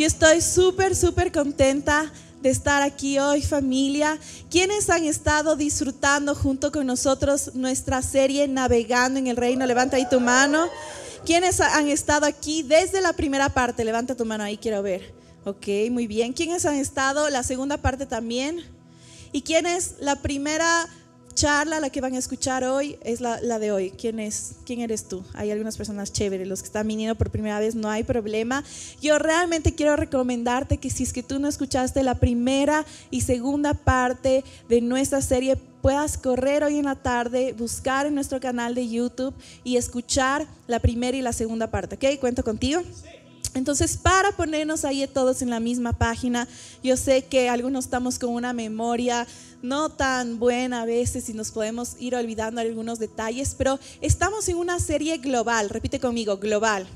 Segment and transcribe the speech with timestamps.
[0.00, 2.10] Yo estoy súper, súper contenta
[2.40, 4.18] de estar aquí hoy, familia.
[4.50, 9.66] ¿Quiénes han estado disfrutando junto con nosotros nuestra serie Navegando en el Reino?
[9.66, 10.68] Levanta ahí tu mano.
[11.26, 13.84] ¿Quiénes han estado aquí desde la primera parte?
[13.84, 15.12] Levanta tu mano ahí, quiero ver.
[15.44, 16.32] Ok, muy bien.
[16.32, 18.64] ¿Quiénes han estado la segunda parte también?
[19.32, 20.88] ¿Y quiénes la primera
[21.34, 23.90] charla, la que van a escuchar hoy, es la, de hoy.
[23.90, 24.52] ¿Quién es?
[24.64, 25.24] ¿Quién eres tú?
[25.34, 28.64] Hay algunas personas chéveres, los que están viniendo por primera vez, no hay problema.
[29.00, 33.74] Yo realmente quiero recomendarte que si es que tú no escuchaste la primera y segunda
[33.74, 38.88] parte de nuestra serie, puedas correr hoy en la tarde, buscar en nuestro canal de
[38.88, 41.96] YouTube y escuchar la primera y la segunda parte.
[41.96, 42.20] ¿Ok?
[42.20, 42.82] ¿Cuento contigo?
[43.54, 46.46] Entonces, para ponernos ahí todos en la misma página,
[46.82, 49.26] yo sé que algunos estamos con una memoria
[49.62, 54.56] no tan buena a veces y nos podemos ir olvidando algunos detalles, pero estamos en
[54.56, 56.86] una serie global, repite conmigo, global.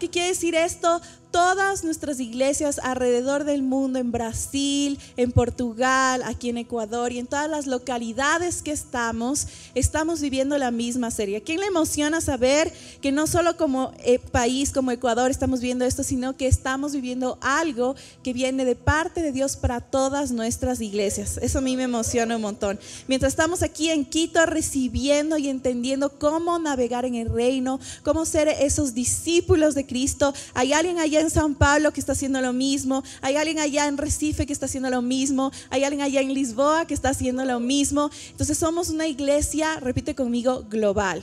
[0.00, 1.00] ¿Qué quiere decir esto?
[1.36, 7.26] Todas nuestras iglesias alrededor del mundo, en Brasil, en Portugal, aquí en Ecuador y en
[7.26, 11.42] todas las localidades que estamos, estamos viviendo la misma serie.
[11.42, 16.02] quién le emociona saber que no solo como eh, país, como Ecuador, estamos viendo esto,
[16.02, 21.38] sino que estamos viviendo algo que viene de parte de Dios para todas nuestras iglesias?
[21.42, 22.80] Eso a mí me emociona un montón.
[23.08, 28.48] Mientras estamos aquí en Quito recibiendo y entendiendo cómo navegar en el reino, cómo ser
[28.48, 33.02] esos discípulos de Cristo, hay alguien allá en San Pablo que está haciendo lo mismo,
[33.20, 36.86] hay alguien allá en Recife que está haciendo lo mismo, hay alguien allá en Lisboa
[36.86, 38.10] que está haciendo lo mismo.
[38.30, 41.22] Entonces somos una iglesia, repite conmigo, global.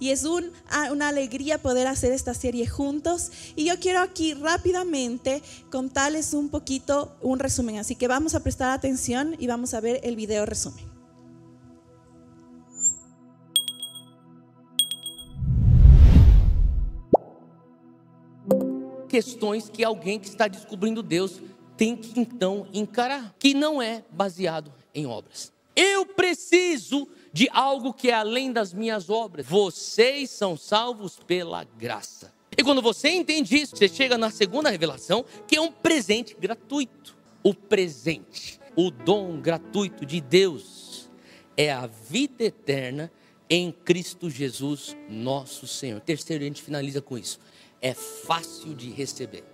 [0.00, 0.24] Y es
[0.70, 3.32] ah, una alegría poder hacer esta serie juntos.
[3.56, 7.78] Y yo quiero aquí rápidamente contarles un poquito un resumen.
[7.78, 10.87] Así que vamos a prestar atención y vamos a ver el video resumen.
[19.08, 21.40] Questões que alguém que está descobrindo Deus
[21.76, 25.52] tem que então encarar, que não é baseado em obras.
[25.74, 29.46] Eu preciso de algo que é além das minhas obras.
[29.46, 32.32] Vocês são salvos pela graça.
[32.56, 37.16] E quando você entende isso, você chega na segunda revelação, que é um presente gratuito.
[37.44, 41.08] O presente, o dom gratuito de Deus
[41.56, 43.12] é a vida eterna
[43.48, 46.00] em Cristo Jesus, nosso Senhor.
[46.00, 47.38] Terceiro, a gente finaliza com isso
[47.80, 49.44] é fácil de receber.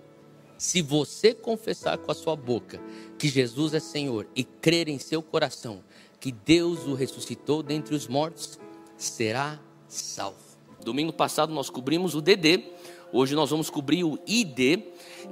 [0.57, 2.81] Se você confessar com a sua boca
[3.17, 5.83] que Jesus é Senhor e crer em seu coração
[6.19, 8.57] que Deus o ressuscitou dentre os mortos,
[8.97, 10.39] será salvo.
[10.83, 12.63] Domingo passado nós cobrimos o DD,
[13.11, 14.81] hoje nós vamos cobrir o ID,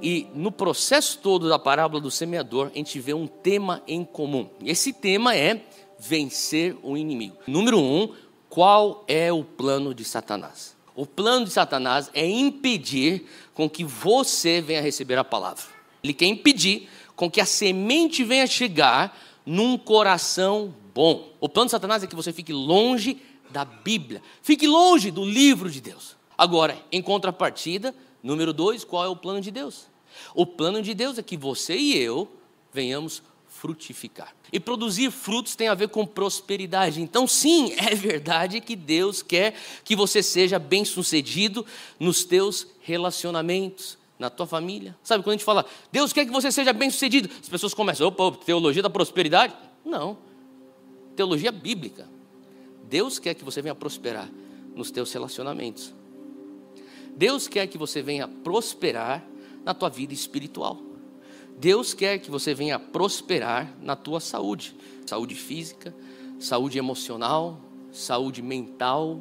[0.02, 4.50] e no processo todo da parábola do semeador, a gente vê um tema em comum.
[4.64, 5.66] Esse tema é
[5.98, 7.38] vencer o inimigo.
[7.48, 8.14] Número um,
[8.50, 10.73] qual é o plano de Satanás?
[10.96, 15.64] O plano de Satanás é impedir com que você venha receber a palavra.
[16.04, 21.32] Ele quer impedir com que a semente venha chegar num coração bom.
[21.40, 25.70] O plano de Satanás é que você fique longe da Bíblia, fique longe do livro
[25.70, 26.16] de Deus.
[26.38, 29.88] Agora, em contrapartida, número dois, qual é o plano de Deus?
[30.34, 32.28] O plano de Deus é que você e eu
[32.72, 33.22] venhamos
[33.64, 34.36] frutificar.
[34.52, 37.02] E produzir frutos tem a ver com prosperidade.
[37.02, 41.66] Então, sim, é verdade que Deus quer que você seja bem-sucedido
[41.98, 44.94] nos teus relacionamentos, na tua família.
[45.02, 48.38] Sabe quando a gente fala, Deus quer que você seja bem-sucedido, as pessoas começam, opa,
[48.46, 49.56] teologia da prosperidade?
[49.86, 50.18] Não.
[51.16, 52.06] Teologia bíblica.
[52.90, 54.30] Deus quer que você venha prosperar
[54.76, 55.94] nos teus relacionamentos.
[57.16, 59.26] Deus quer que você venha prosperar
[59.64, 60.93] na tua vida espiritual.
[61.58, 64.76] Deus quer que você venha prosperar na tua saúde,
[65.06, 65.96] saúde física,
[66.40, 69.20] saúde emocional, saúde mental,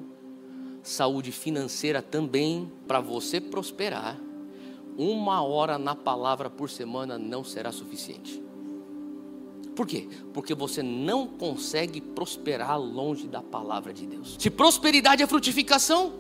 [0.83, 2.71] saúde financeira também.
[2.87, 4.19] Para você prosperar,
[4.97, 8.43] uma hora na palavra por semana não será suficiente.
[9.75, 10.09] Por quê?
[10.35, 14.37] Porque você não consegue prosperar longe da palavra de Deus.
[14.39, 16.15] Se prosperidade é frutificação,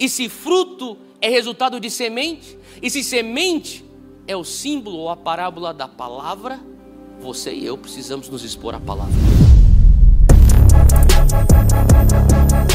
[0.00, 3.84] e se fruto é resultado de semente, e se semente
[4.26, 6.60] é o símbolo ou a parábola da palavra,
[7.20, 9.14] você e eu precisamos nos expor à palavra.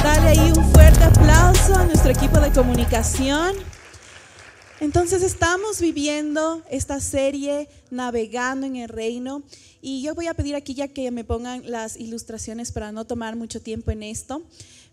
[0.02, 3.56] Dale ahí un fuerte aplauso a nuestro equipo de comunicación.
[4.80, 9.44] Entonces estamos viviendo esta serie Navegando en el Reino
[9.82, 13.36] y yo voy a pedir aquí ya que me pongan las ilustraciones para no tomar
[13.36, 14.42] mucho tiempo en esto,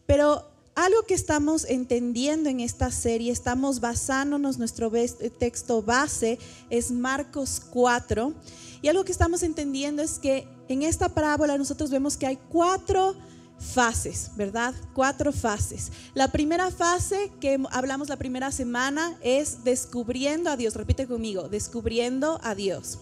[0.05, 4.93] pero algo que estamos entendiendo en esta serie, estamos basándonos, nuestro
[5.37, 6.39] texto base
[6.71, 8.33] es Marcos 4,
[8.81, 13.17] y algo que estamos entendiendo es que en esta parábola nosotros vemos que hay cuatro
[13.59, 14.73] fases, ¿verdad?
[14.95, 15.91] Cuatro fases.
[16.15, 20.77] La primera fase que hablamos la primera semana es descubriendo a Dios.
[20.77, 23.01] Repite conmigo, descubriendo a Dios.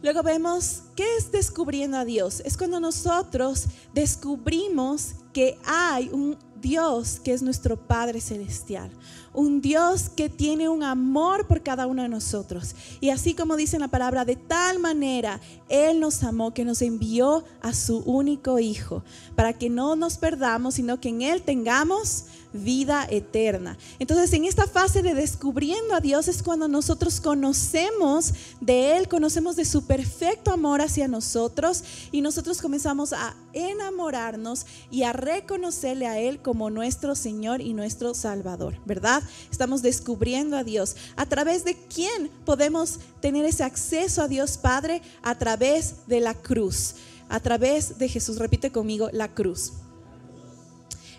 [0.00, 2.40] Luego vemos, ¿qué es descubriendo a Dios?
[2.44, 3.64] Es cuando nosotros
[3.94, 8.90] descubrimos que hay un Dios que es nuestro Padre Celestial,
[9.34, 12.74] un Dios que tiene un amor por cada uno de nosotros.
[13.02, 16.80] Y así como dice en la palabra, de tal manera Él nos amó que nos
[16.80, 19.04] envió a su único Hijo,
[19.34, 23.76] para que no nos perdamos, sino que en Él tengamos vida eterna.
[23.98, 29.56] Entonces, en esta fase de descubriendo a Dios es cuando nosotros conocemos de Él, conocemos
[29.56, 36.18] de su perfecto amor hacia nosotros y nosotros comenzamos a enamorarnos y a reconocerle a
[36.18, 39.22] Él como nuestro Señor y nuestro Salvador, ¿verdad?
[39.50, 40.96] Estamos descubriendo a Dios.
[41.16, 45.02] ¿A través de quién podemos tener ese acceso a Dios Padre?
[45.22, 46.94] A través de la cruz,
[47.28, 48.38] a través de Jesús.
[48.38, 49.72] Repite conmigo, la cruz.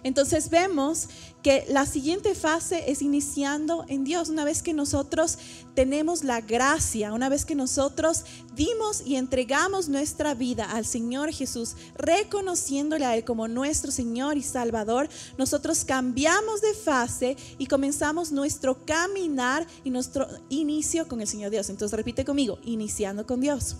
[0.05, 1.09] Entonces vemos
[1.41, 4.29] que la siguiente fase es iniciando en Dios.
[4.29, 5.39] Una vez que nosotros
[5.73, 8.23] tenemos la gracia, una vez que nosotros
[8.55, 14.43] dimos y entregamos nuestra vida al Señor Jesús, reconociéndole a Él como nuestro Señor y
[14.43, 15.09] Salvador,
[15.39, 21.71] nosotros cambiamos de fase y comenzamos nuestro caminar y nuestro inicio con el Señor Dios.
[21.71, 23.75] Entonces repite conmigo, iniciando con Dios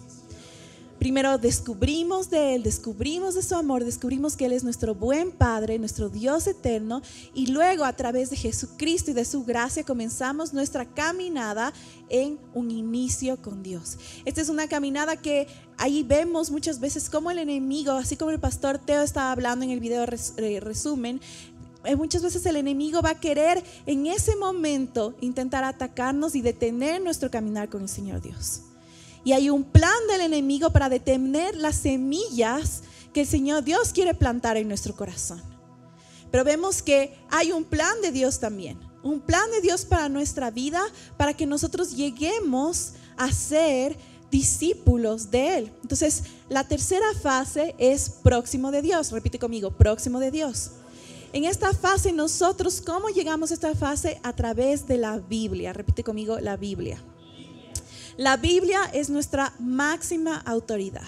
[1.06, 5.78] primero descubrimos de Él, descubrimos de su amor, descubrimos que Él es nuestro buen Padre,
[5.78, 7.04] nuestro Dios eterno,
[7.36, 11.74] y luego a través de Jesucristo y de su gracia comenzamos nuestra caminada
[12.10, 14.00] en un inicio con Dios.
[14.26, 15.46] Esta es una caminada que
[15.78, 19.70] ahí vemos muchas veces como el enemigo, así como el pastor Teo estaba hablando en
[19.70, 21.22] el video eh, resumen,
[21.84, 27.00] eh, muchas veces el enemigo va a querer en ese momento intentar atacarnos y detener
[27.00, 28.65] nuestro caminar con el Señor Dios.
[29.26, 34.14] Y hay un plan del enemigo para detener las semillas que el Señor Dios quiere
[34.14, 35.42] plantar en nuestro corazón.
[36.32, 38.80] Pero vemos que hay un plan de Dios también.
[39.02, 40.82] Un plan de Dios para nuestra vida,
[41.18, 43.98] para que nosotros lleguemos a ser
[44.30, 45.72] discípulos de Él.
[45.82, 49.12] Entonces, la tercera fase es próximo de Dios.
[49.12, 50.72] Repite conmigo, próximo de Dios.
[51.34, 54.20] En esta fase nosotros, ¿cómo llegamos a esta fase?
[54.24, 55.74] A través de la Biblia.
[55.74, 57.02] Repite conmigo, la Biblia.
[58.18, 61.04] La Biblia es nuestra máxima autoridad.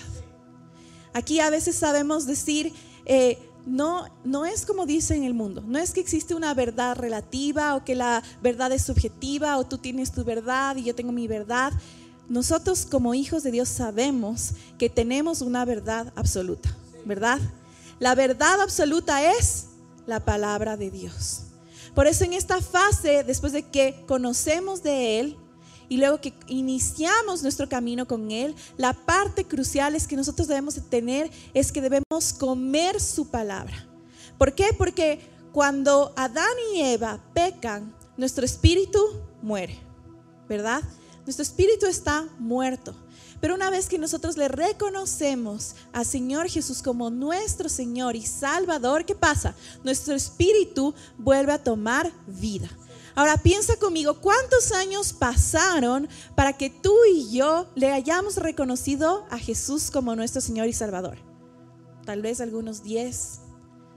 [1.14, 2.74] Aquí a veces sabemos decir,
[3.06, 6.98] eh, no, no es como dice en el mundo, no es que existe una verdad
[6.98, 11.12] relativa o que la verdad es subjetiva o tú tienes tu verdad y yo tengo
[11.12, 11.74] mi verdad.
[12.28, 16.76] Nosotros como hijos de Dios sabemos que tenemos una verdad absoluta,
[17.06, 17.40] ¿verdad?
[18.00, 19.68] La verdad absoluta es
[20.06, 21.44] la palabra de Dios.
[21.96, 25.38] Por eso en esta fase, después de que conocemos de Él,
[25.90, 30.76] y luego que iniciamos nuestro camino con Él, la parte crucial es que nosotros debemos
[30.90, 33.88] tener es que debemos comer su palabra.
[34.38, 34.74] ¿Por qué?
[34.78, 35.20] Porque
[35.52, 39.00] cuando Adán y Eva pecan, nuestro espíritu
[39.42, 39.80] muere,
[40.48, 40.84] ¿verdad?
[41.26, 42.96] Nuestro espíritu está muerto.
[43.40, 49.06] Pero una vez que nosotros le reconocemos al Señor Jesús como nuestro Señor y Salvador,
[49.06, 49.56] ¿qué pasa?
[49.84, 52.70] Nuestro espíritu vuelve a tomar vida.
[53.18, 59.40] Ahora piensa conmigo, ¿cuántos años pasaron para que tú y yo le hayamos reconocido a
[59.40, 61.18] Jesús como nuestro Señor y Salvador?
[62.06, 63.40] Tal vez algunos 10,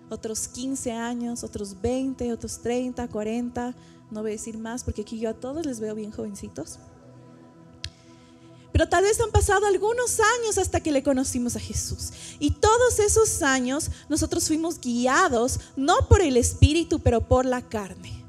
[0.09, 3.75] otros 15 años, otros 20, otros 30, 40.
[4.11, 6.79] No voy a decir más porque aquí yo a todos les veo bien jovencitos.
[8.73, 12.13] Pero tal vez han pasado algunos años hasta que le conocimos a Jesús.
[12.39, 18.20] Y todos esos años nosotros fuimos guiados no por el Espíritu, pero por la carne.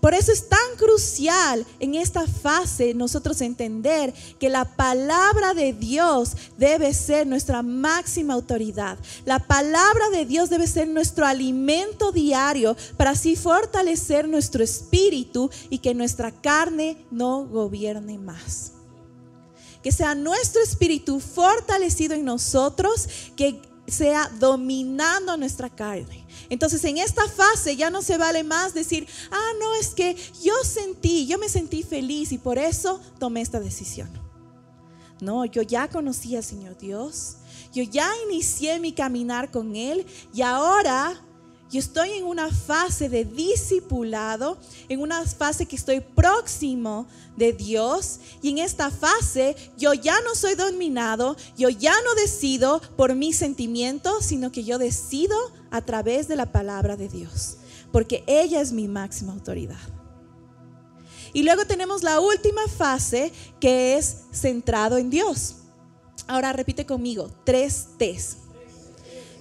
[0.00, 6.32] Por eso es tan crucial en esta fase nosotros entender que la palabra de Dios
[6.56, 8.98] debe ser nuestra máxima autoridad.
[9.26, 15.78] La palabra de Dios debe ser nuestro alimento diario para así fortalecer nuestro espíritu y
[15.78, 18.72] que nuestra carne no gobierne más.
[19.82, 26.19] Que sea nuestro espíritu fortalecido en nosotros, que sea dominando nuestra carne.
[26.50, 30.52] Entonces en esta fase ya no se vale más decir, ah, no, es que yo
[30.64, 34.10] sentí, yo me sentí feliz y por eso tomé esta decisión.
[35.20, 37.36] No, yo ya conocí al Señor Dios,
[37.72, 41.22] yo ya inicié mi caminar con Él y ahora
[41.70, 48.18] yo estoy en una fase de discipulado, en una fase que estoy próximo de Dios.
[48.42, 53.36] Y en esta fase yo ya no soy dominado, yo ya no decido por mis
[53.36, 55.36] sentimientos, sino que yo decido
[55.70, 57.56] a través de la palabra de Dios.
[57.92, 59.78] Porque ella es mi máxima autoridad.
[61.32, 65.56] Y luego tenemos la última fase que es centrado en Dios.
[66.26, 68.36] Ahora repite conmigo, tres T's.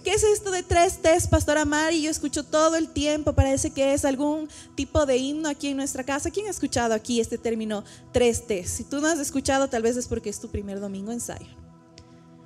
[0.03, 2.01] ¿Qué es esto de tres T's, Pastora Mari?
[2.01, 6.03] Yo escucho todo el tiempo, parece que es algún tipo de himno aquí en nuestra
[6.03, 6.31] casa.
[6.31, 7.83] ¿Quién ha escuchado aquí este término
[8.13, 8.69] tres T's?
[8.69, 11.49] Si tú no has escuchado, tal vez es porque es tu primer domingo en Zion,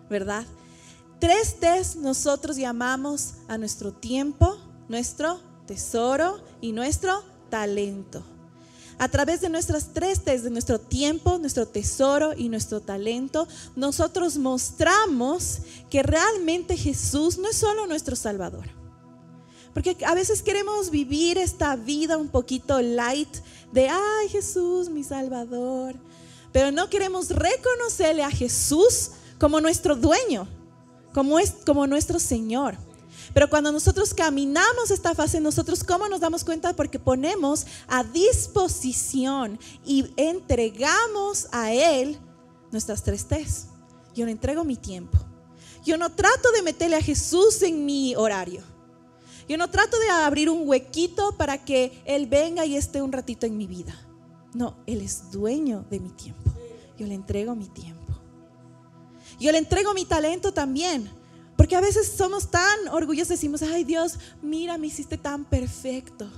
[0.10, 0.46] ¿verdad?
[1.24, 4.58] Tres T's nosotros llamamos a nuestro tiempo,
[4.90, 8.22] nuestro tesoro y nuestro talento.
[9.00, 14.38] A través de nuestras tres T's, de nuestro tiempo, nuestro tesoro y nuestro talento, nosotros
[14.38, 18.68] mostramos que realmente Jesús no es solo nuestro Salvador.
[19.74, 23.34] Porque a veces queremos vivir esta vida un poquito light
[23.72, 25.96] de, ay Jesús, mi Salvador.
[26.52, 30.50] Pero no queremos reconocerle a Jesús como nuestro dueño,
[31.14, 32.78] como, es, como nuestro Señor.
[33.34, 36.76] Pero cuando nosotros caminamos esta fase, nosotros cómo nos damos cuenta?
[36.76, 42.20] Porque ponemos a disposición y entregamos a Él
[42.72, 43.68] nuestras tres T's.
[44.14, 45.18] Yo le entrego mi tiempo.
[45.84, 48.62] Yo no trato de meterle a Jesús en mi horario.
[49.48, 53.46] Yo no trato de abrir un huequito para que Él venga y esté un ratito
[53.46, 53.94] en mi vida.
[54.54, 56.52] No, Él es dueño de mi tiempo.
[56.98, 57.93] Yo le entrego mi tiempo.
[59.44, 61.10] Yo le entrego mi talento también.
[61.58, 66.30] Porque a veces somos tan orgullosos, decimos, ay Dios, mira, me hiciste tan perfecto.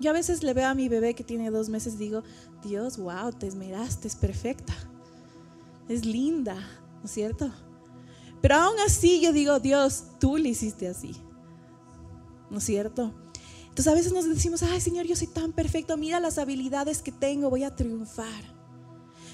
[0.00, 2.22] Yo a veces le veo a mi bebé que tiene dos meses, digo,
[2.64, 4.72] Dios, wow, te esmeraste, es perfecta.
[5.86, 7.52] Es linda, ¿no es cierto?
[8.40, 11.14] Pero aún así yo digo, Dios, tú le hiciste así.
[12.50, 13.12] ¿No es cierto?
[13.64, 17.12] Entonces a veces nos decimos, ay Señor, yo soy tan perfecto, mira las habilidades que
[17.12, 18.51] tengo, voy a triunfar.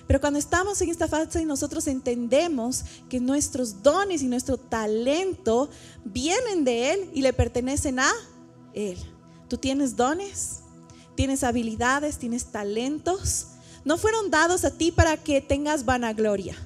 [0.08, 5.68] Pero cuando estamos en esta fase y nosotros entendemos que nuestros dones y nuestro talento
[6.02, 8.10] vienen de Él y le pertenecen a
[8.72, 8.96] Él.
[9.48, 10.60] Tú tienes dones,
[11.14, 13.48] tienes habilidades, tienes talentos.
[13.84, 16.56] No fueron dados a ti para que tengas vanagloria.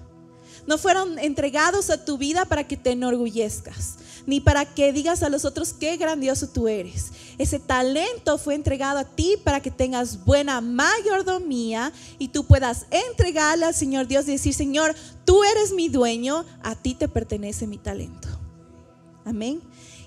[0.66, 5.28] No fueron entregados a tu vida para que te enorgullezcas ni para que digas a
[5.28, 7.12] los otros qué grandioso tú eres.
[7.38, 13.66] Ese talento fue entregado a ti para que tengas buena mayordomía y tú puedas entregarle
[13.66, 17.78] al Señor Dios y decir, Señor, tú eres mi dueño, a ti te pertenece mi
[17.78, 18.28] talento.
[19.24, 19.60] Amén.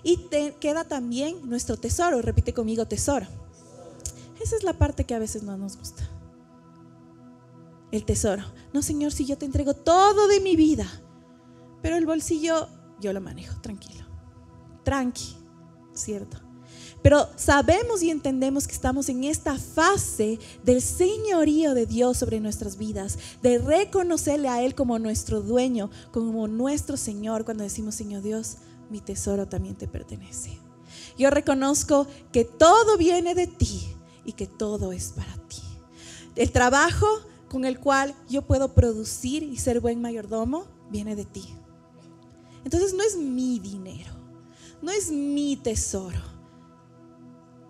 [0.04, 2.22] Y te queda también nuestro tesoro.
[2.22, 3.28] Repite conmigo, tesoro.
[4.42, 6.08] Esa es la parte que a veces no nos gusta.
[7.96, 8.44] El tesoro.
[8.74, 10.86] No, Señor, si yo te entrego todo de mi vida,
[11.82, 12.68] pero el bolsillo
[13.00, 14.06] yo lo manejo, tranquilo
[14.86, 15.36] tranqui,
[15.94, 16.38] ¿cierto?
[17.02, 22.78] Pero sabemos y entendemos que estamos en esta fase del señorío de Dios sobre nuestras
[22.78, 28.58] vidas, de reconocerle a Él como nuestro dueño, como nuestro Señor, cuando decimos, Señor Dios,
[28.90, 30.58] mi tesoro también te pertenece.
[31.18, 35.62] Yo reconozco que todo viene de ti y que todo es para ti.
[36.36, 37.08] El trabajo
[37.50, 41.46] con el cual yo puedo producir y ser buen mayordomo viene de ti.
[42.64, 44.16] Entonces no es mi dinero
[44.86, 46.20] no es mi tesoro,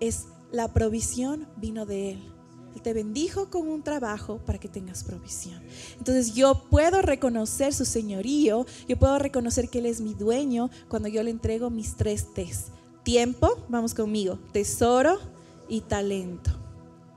[0.01, 2.31] es la provisión vino de Él.
[2.75, 5.61] Él te bendijo con un trabajo para que tengas provisión.
[5.97, 11.07] Entonces yo puedo reconocer su señorío, yo puedo reconocer que Él es mi dueño cuando
[11.07, 12.65] yo le entrego mis tres T's.
[13.03, 15.17] Tiempo, vamos conmigo, tesoro
[15.69, 16.51] y talento.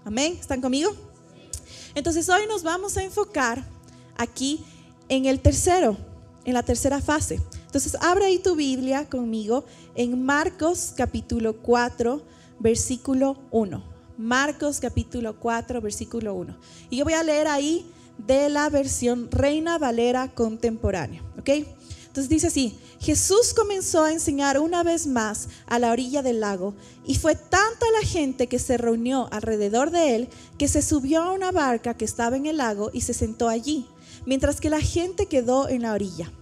[0.05, 0.91] Amén, ¿están conmigo?
[1.99, 3.65] Entonces hoy nos vamos a enfocar
[4.17, 4.65] aquí
[5.09, 5.97] en el tercero,
[6.45, 7.41] en la tercera fase.
[7.67, 9.65] Entonces, abre ahí tu Biblia conmigo
[9.97, 12.23] en Marcos capítulo 4,
[12.61, 13.83] versículo 1.
[14.17, 16.57] Marcos capítulo 4, versículo 1.
[16.89, 17.85] Y yo voy a leer ahí
[18.17, 21.21] de la versión Reina Valera contemporánea.
[21.37, 21.51] ¿Ok?
[22.19, 26.75] Entonces dice así, Jesús comenzó a enseñar una vez más a la orilla del lago
[27.07, 31.31] y fue tanta la gente que se reunió alrededor de él que se subió a
[31.31, 33.87] una barca que estaba en el lago y se sentó allí,
[34.27, 36.33] mientras que la gente quedó en la orilla.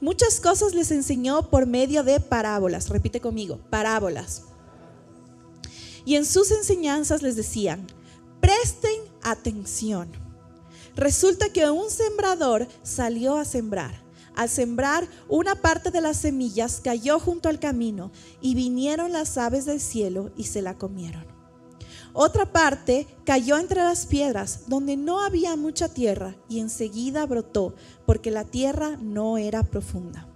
[0.00, 2.88] Muchas cosas les enseñó por medio de parábolas.
[2.88, 4.42] Repite conmigo, parábolas.
[6.04, 7.86] Y en sus enseñanzas les decían,
[8.40, 10.08] presten atención.
[10.96, 14.03] Resulta que un sembrador salió a sembrar.
[14.34, 18.10] Al sembrar, una parte de las semillas cayó junto al camino
[18.40, 21.24] y vinieron las aves del cielo y se la comieron.
[22.12, 27.74] Otra parte cayó entre las piedras donde no había mucha tierra y enseguida brotó
[28.06, 30.28] porque la tierra no era profunda.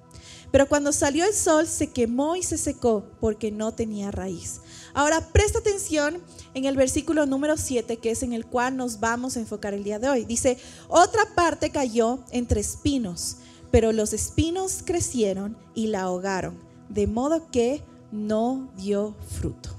[0.51, 4.61] Pero cuando salió el sol se quemó y se secó porque no tenía raíz.
[4.95, 6.23] Ahora presta atención
[6.55, 9.85] en el versículo número 7 que es en el cual nos vamos a enfocar el
[9.85, 10.25] día de hoy.
[10.25, 13.37] Dice, otra parte cayó entre espinos,
[13.71, 16.59] pero los espinos crecieron y la ahogaron,
[16.89, 19.71] de modo que no dio fruto.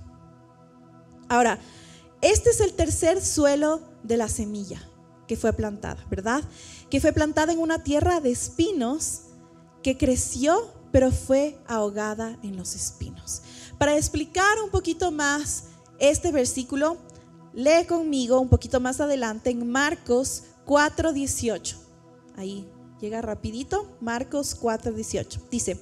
[1.28, 1.60] Ahora,
[2.22, 4.82] este es el tercer suelo de la semilla
[5.28, 6.44] que fue plantada, ¿verdad?
[6.90, 9.22] Que fue plantada en una tierra de espinos
[9.84, 13.44] que creció, pero fue ahogada en los espinos.
[13.78, 15.66] Para explicar un poquito más
[16.00, 16.98] este versículo,
[17.54, 21.78] lee conmigo un poquito más adelante en Marcos 4:18.
[22.36, 22.68] Ahí
[23.00, 25.40] llega rapidito, Marcos 4:18.
[25.50, 25.80] Dice,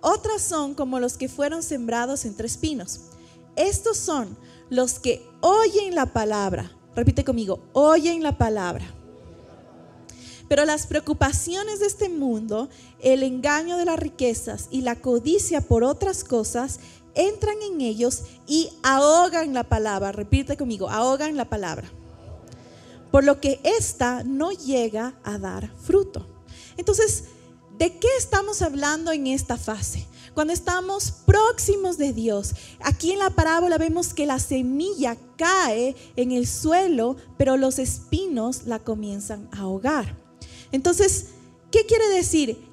[0.00, 3.00] otras son como los que fueron sembrados entre espinos.
[3.56, 4.36] Estos son
[4.70, 6.72] los que oyen la palabra.
[6.94, 8.94] Repite conmigo, oyen la palabra.
[10.48, 12.68] Pero las preocupaciones de este mundo,
[13.00, 16.80] el engaño de las riquezas y la codicia por otras cosas
[17.14, 20.12] entran en ellos y ahogan la palabra.
[20.12, 21.90] Repite conmigo, ahogan la palabra.
[23.10, 26.37] Por lo que ésta no llega a dar fruto.
[26.78, 27.24] Entonces,
[27.78, 30.04] ¿De qué estamos hablando en esta fase?
[30.34, 32.54] Cuando estamos próximos de Dios.
[32.80, 38.64] Aquí en la parábola vemos que la semilla cae en el suelo, pero los espinos
[38.66, 40.16] la comienzan a ahogar.
[40.72, 41.26] Entonces,
[41.70, 42.67] ¿qué quiere decir?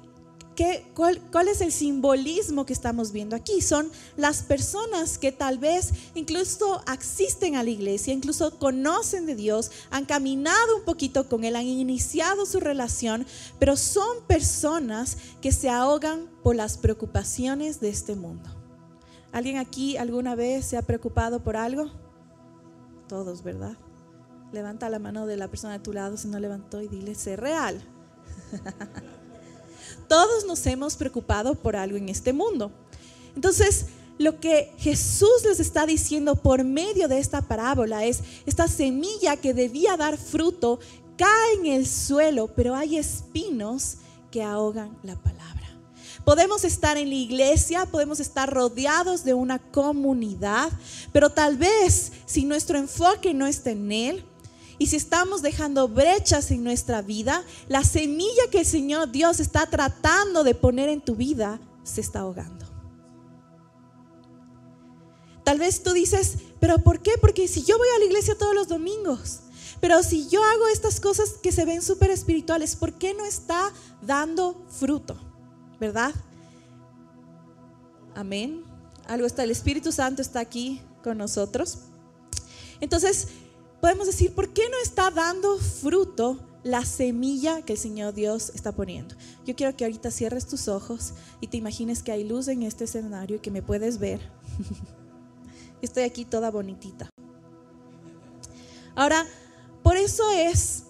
[0.94, 3.60] Cuál, es el simbolismo que estamos viendo aquí?
[3.60, 9.70] Son las personas que tal vez incluso asisten a la iglesia, incluso conocen de Dios,
[9.90, 13.26] han caminado un poquito con Él, han iniciado su relación,
[13.58, 18.48] pero son personas que se ahogan por las preocupaciones de este mundo.
[19.32, 21.90] ¿Alguien aquí alguna vez se ha preocupado por algo?
[23.08, 23.76] Todos, ¿verdad?
[24.52, 27.36] Levanta la mano de la persona a tu lado si no levantó y dile, sé
[27.36, 27.82] real.
[30.08, 32.70] Todos nos hemos preocupado por algo en este mundo.
[33.34, 33.86] Entonces,
[34.18, 39.52] lo que Jesús les está diciendo por medio de esta parábola es, esta semilla que
[39.52, 40.78] debía dar fruto
[41.18, 43.98] cae en el suelo, pero hay espinos
[44.30, 45.46] que ahogan la palabra.
[46.24, 50.70] Podemos estar en la iglesia, podemos estar rodeados de una comunidad,
[51.12, 54.24] pero tal vez si nuestro enfoque no está en Él,
[54.78, 59.66] y si estamos dejando brechas en nuestra vida, la semilla que el Señor Dios está
[59.66, 62.66] tratando de poner en tu vida se está ahogando.
[65.44, 67.12] Tal vez tú dices, pero ¿por qué?
[67.20, 69.40] Porque si yo voy a la iglesia todos los domingos,
[69.80, 73.72] pero si yo hago estas cosas que se ven súper espirituales, ¿por qué no está
[74.02, 75.16] dando fruto?
[75.78, 76.12] ¿Verdad?
[78.14, 78.64] Amén.
[79.06, 81.78] Algo está, el Espíritu Santo está aquí con nosotros.
[82.80, 83.28] Entonces,
[83.80, 88.72] podemos decir, ¿por qué no está dando fruto la semilla que el Señor Dios está
[88.72, 89.14] poniendo?
[89.44, 92.84] Yo quiero que ahorita cierres tus ojos y te imagines que hay luz en este
[92.84, 94.20] escenario y que me puedes ver.
[95.82, 97.10] Estoy aquí toda bonitita.
[98.94, 99.26] Ahora,
[99.82, 100.84] por eso es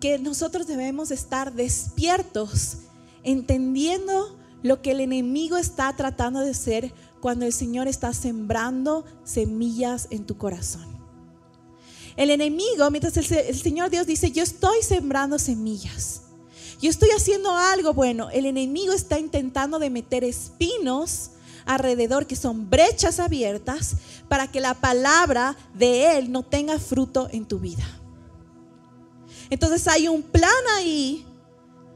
[0.00, 2.78] que nosotros debemos estar despiertos,
[3.22, 10.08] entendiendo lo que el enemigo está tratando de hacer cuando el Señor está sembrando semillas
[10.10, 10.91] en tu corazón.
[12.16, 16.22] El enemigo, mientras el, Señor Dios dice, yo estoy sembrando semillas,
[16.80, 21.30] yo estoy haciendo algo bueno, el enemigo está intentando de meter espinos
[21.64, 23.96] alrededor que son brechas abiertas
[24.28, 27.84] para que la palabra de Él no tenga fruto en tu vida.
[29.48, 31.24] Entonces hay un plan ahí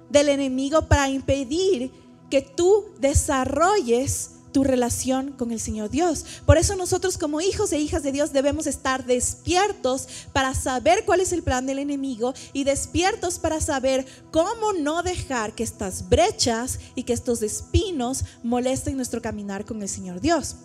[0.08, 1.90] del enemigo para impedir
[2.30, 6.24] que tú desarrolles tu relación con el Señor Dios.
[6.46, 11.20] Por eso nosotros como hijos e hijas de Dios debemos estar despiertos para saber cuál
[11.20, 16.78] es el plan del enemigo y despiertos para saber cómo no dejar que estas brechas
[16.94, 20.56] y que estos espinos molesten nuestro caminar con el Señor Dios.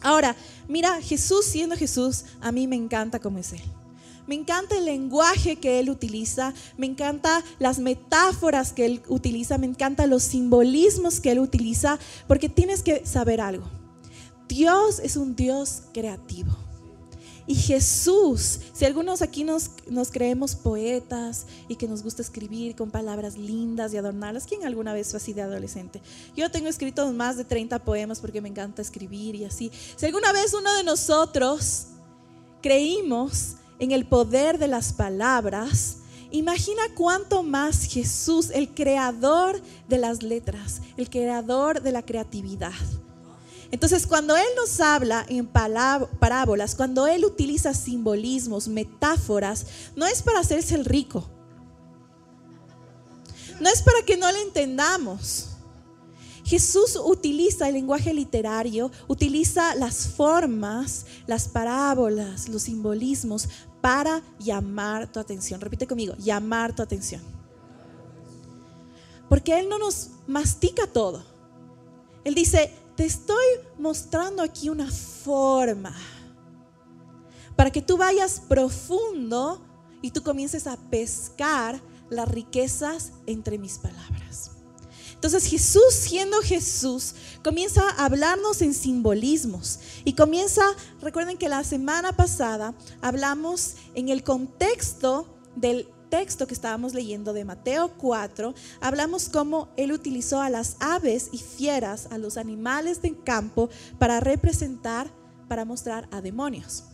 [0.00, 0.34] Ahora,
[0.66, 3.62] mira, Jesús siendo Jesús, a mí me encanta como es Él.
[4.30, 9.66] Me encanta el lenguaje que él utiliza, me encanta las metáforas que él utiliza, me
[9.66, 13.68] encanta los simbolismos que él utiliza, porque tienes que saber algo.
[14.46, 16.52] Dios es un Dios creativo.
[17.48, 22.92] Y Jesús, si algunos aquí nos, nos, creemos poetas y que nos gusta escribir con
[22.92, 26.00] palabras lindas y adornarlas, ¿quién alguna vez fue así de adolescente?
[26.36, 29.72] Yo tengo escrito más de 30 poemas porque me encanta escribir y así.
[29.96, 31.86] Si alguna vez uno de nosotros
[32.62, 35.96] creímos en el poder de las palabras,
[36.30, 42.72] imagina cuánto más Jesús, el creador de las letras, el creador de la creatividad.
[43.72, 49.66] Entonces, cuando Él nos habla en parábolas, cuando Él utiliza simbolismos, metáforas,
[49.96, 51.28] no es para hacerse el rico.
[53.60, 55.46] No es para que no le entendamos.
[56.44, 63.48] Jesús utiliza el lenguaje literario, utiliza las formas, las parábolas, los simbolismos
[63.80, 65.60] para llamar tu atención.
[65.60, 67.22] Repite conmigo, llamar tu atención.
[69.28, 71.24] Porque Él no nos mastica todo.
[72.24, 73.44] Él dice, te estoy
[73.78, 75.94] mostrando aquí una forma
[77.56, 79.62] para que tú vayas profundo
[80.02, 84.59] y tú comiences a pescar las riquezas entre mis palabras.
[85.20, 90.62] Entonces Jesús, siendo Jesús, comienza a hablarnos en simbolismos y comienza,
[91.02, 97.44] recuerden que la semana pasada hablamos en el contexto del texto que estábamos leyendo de
[97.44, 103.22] Mateo 4, hablamos cómo él utilizó a las aves y fieras, a los animales del
[103.22, 105.12] campo, para representar,
[105.48, 106.84] para mostrar a demonios.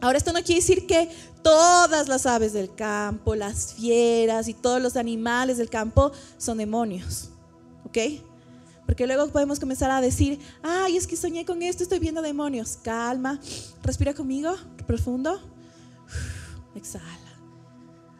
[0.00, 1.10] Ahora esto no quiere decir que
[1.42, 7.30] todas las aves del campo, las fieras y todos los animales del campo son demonios,
[7.90, 8.22] ¿ok?
[8.86, 12.78] Porque luego podemos comenzar a decir, ay, es que soñé con esto, estoy viendo demonios.
[12.82, 13.40] Calma,
[13.82, 14.54] respira conmigo,
[14.86, 15.40] profundo,
[16.74, 17.04] exhala.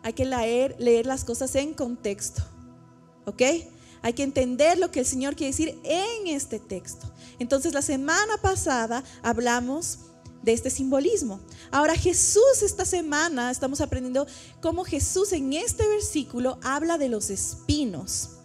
[0.03, 2.43] Hay que leer, leer las cosas en contexto,
[3.27, 3.43] ¿ok?
[4.03, 7.13] Hay que entender lo que el Señor quiere decir en este texto.
[7.39, 9.99] Entonces la semana pasada hablamos
[10.43, 11.41] de este simbolismo.
[11.71, 14.27] Ahora Jesús esta semana estamos aprendiendo
[14.61, 18.40] cómo Jesús en este versículo habla de los espinos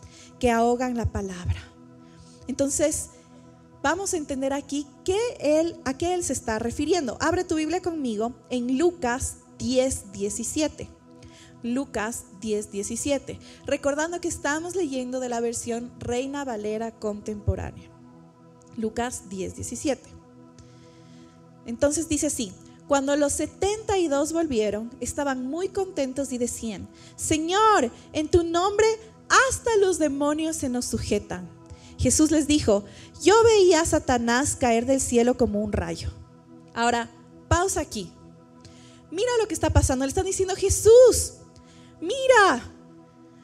[0.51, 1.61] ahogan la palabra.
[2.47, 3.09] Entonces,
[3.81, 4.87] vamos a entender aquí
[5.85, 7.17] a qué él se está refiriendo.
[7.19, 10.89] Abre tu Biblia conmigo en Lucas 10, 17.
[11.63, 13.39] Lucas 10, 17.
[13.65, 17.89] Recordando que estamos leyendo de la versión Reina Valera contemporánea.
[18.77, 20.09] Lucas 10, 17.
[21.65, 22.51] Entonces dice así,
[22.87, 28.85] cuando los 72 volvieron, estaban muy contentos y decían, Señor, en tu nombre
[29.29, 31.49] hasta los demonios se nos sujetan.
[31.97, 32.83] Jesús les dijo,
[33.21, 36.11] yo veía a Satanás caer del cielo como un rayo.
[36.73, 37.09] Ahora,
[37.47, 38.11] pausa aquí.
[39.11, 40.05] Mira lo que está pasando.
[40.05, 41.33] Le están diciendo, Jesús,
[42.01, 42.71] mira,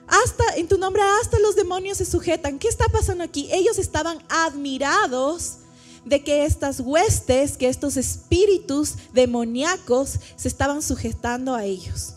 [0.07, 2.59] hasta en tu nombre hasta los demonios se sujetan.
[2.59, 3.47] ¿Qué está pasando aquí?
[3.51, 5.59] Ellos estaban admirados
[6.03, 12.15] de que estas huestes, que estos espíritus demoníacos se estaban sujetando a ellos.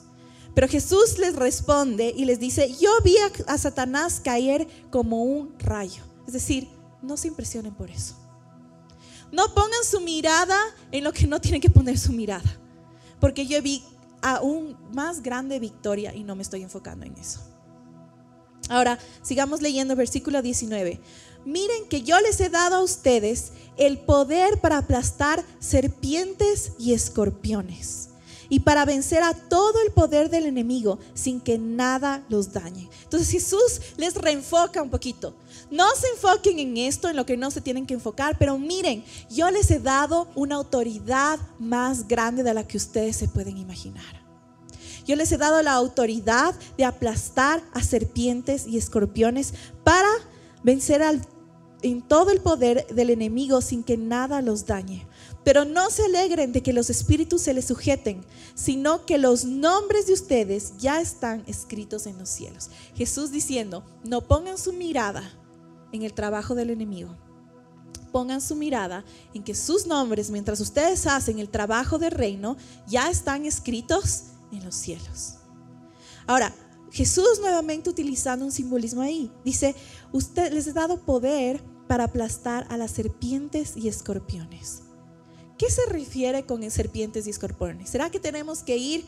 [0.55, 6.05] Pero Jesús les responde y les dice, yo vi a, Satanás caer como un rayo.
[6.27, 6.69] Es decir,
[7.03, 8.15] no se impresionen por eso.
[9.33, 10.59] No pongan su mirada
[10.93, 12.59] en lo que no tienen que poner su mirada.
[13.19, 13.83] Porque yo vi
[14.23, 17.41] aún más grande victoria y no me estoy enfocando en eso.
[18.69, 21.01] Ahora, sigamos leyendo versículo 19.
[21.45, 28.14] Miren que yo les he dado a ustedes el poder para aplastar serpientes y escorpiones
[28.49, 32.89] y para vencer a todo el poder del enemigo sin que nada los dañe.
[33.03, 35.35] Entonces Jesús les reenfoca un poquito.
[35.71, 39.05] No se enfoquen en esto, en lo que no se tienen que enfocar, pero miren,
[39.31, 44.25] yo les he dado una autoridad más grande de la que ustedes se pueden imaginar.
[45.07, 49.53] Yo les he dado la autoridad de aplastar a serpientes y escorpiones
[49.83, 50.09] para
[50.63, 51.21] vencer al
[51.85, 55.07] en todo el poder del enemigo sin que nada los dañe.
[55.45, 60.07] Pero no se alegren de que los espíritus se les sujeten, sino que los nombres
[60.07, 62.71] de ustedes ya están escritos en los cielos.
[62.95, 65.31] Jesús diciendo, no pongan su mirada
[65.93, 67.15] en el trabajo del enemigo.
[68.11, 69.05] Pongan su mirada
[69.35, 74.65] en que sus nombres, mientras ustedes hacen el trabajo del reino, ya están escritos en
[74.65, 75.35] los cielos.
[76.27, 76.55] Ahora,
[76.91, 79.31] Jesús nuevamente utilizando un simbolismo ahí.
[79.45, 79.75] Dice,
[80.13, 84.84] usted les ha dado poder para aplastar a las serpientes y escorpiones.
[85.65, 87.89] ¿Qué se refiere con serpientes y escorpiones?
[87.89, 89.07] ¿Será que tenemos que ir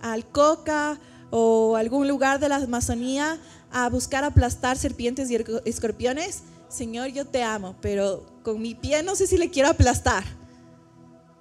[0.00, 0.98] al Coca
[1.30, 3.38] o algún lugar de la Amazonía
[3.70, 6.42] a buscar aplastar serpientes y escorpiones?
[6.68, 10.24] Señor, yo te amo, pero con mi pie no sé si le quiero aplastar.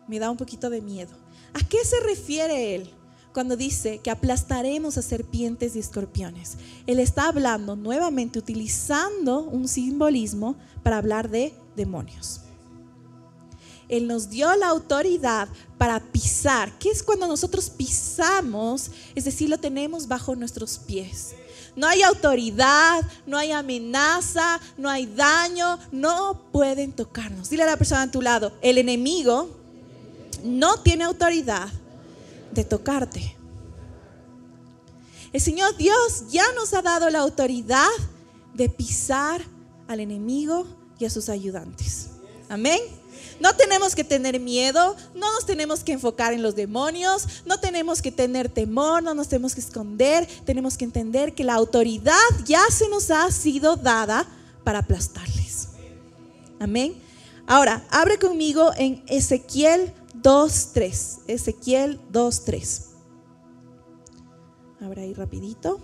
[0.08, 1.18] Me da un poquito de miedo.
[1.56, 2.94] ¿A qué se refiere él?
[3.34, 6.58] cuando dice que aplastaremos a serpientes y escorpiones.
[6.88, 12.47] Él está hablando nuevamente utilizando un simbolismo para hablar de demonios.
[13.90, 15.48] Él nos dio la autoridad
[15.78, 16.78] para pisar.
[16.78, 18.92] ¿Qué es cuando nosotros pisamos?
[19.16, 21.36] Es decir, lo tenemos bajo nuestros pies.
[21.76, 27.50] No hay autoridad, no hay amenaza, no hay daño, no pueden tocarnos.
[27.50, 29.50] Dile a la persona a tu lado, el enemigo
[30.44, 31.70] no tiene autoridad
[32.52, 33.36] de tocarte.
[35.32, 37.88] El Señor Dios ya nos ha dado la autoridad
[38.54, 39.42] de pisar
[39.88, 40.66] al enemigo
[40.98, 42.10] y a sus ayudantes.
[42.50, 42.80] Amén.
[43.40, 48.02] No tenemos que tener miedo, no nos tenemos que enfocar en los demonios, no tenemos
[48.02, 52.62] que tener temor, no nos tenemos que esconder, tenemos que entender que la autoridad ya
[52.72, 54.26] se nos ha sido dada
[54.64, 55.70] para aplastarles.
[56.60, 57.02] Amén.
[57.46, 61.20] Ahora, abre conmigo en Ezequiel 2.3.
[61.28, 62.88] Ezequiel 2.3.
[64.82, 65.80] Abre ahí rapidito.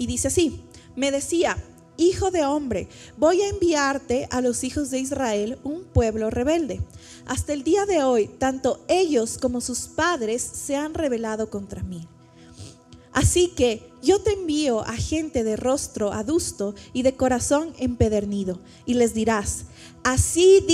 [0.00, 0.62] Y dice así,
[0.96, 1.62] me decía,
[1.98, 6.80] hijo de hombre, voy a enviarte a los hijos de Israel, un pueblo rebelde.
[7.26, 12.08] Hasta el día de hoy, tanto ellos como sus padres se han rebelado contra mí.
[13.12, 18.94] Así que yo te envío a gente de rostro adusto y de corazón empedernido, y
[18.94, 19.66] les dirás,
[20.02, 20.64] así,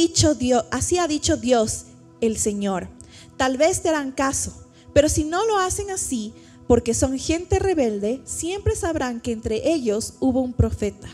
[1.00, 1.86] ha dicho Dios
[2.20, 2.88] el Señor.
[3.36, 4.52] Tal vez te harán caso,
[4.92, 6.32] pero si no lo hacen así,
[6.66, 11.08] porque son gente rebelde, siempre sabrán que entre ellos hubo un profeta.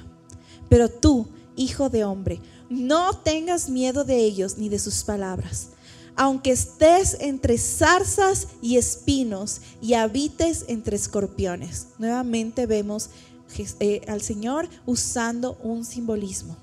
[0.68, 5.68] Pero tú, hijo de hombre, no tengas miedo de ellos ni de sus palabras.
[6.16, 11.88] Aunque estés entre zarzas y espinos y habites entre escorpiones.
[11.98, 13.10] Nuevamente vemos
[13.80, 16.56] eh, al Señor usando un simbolismo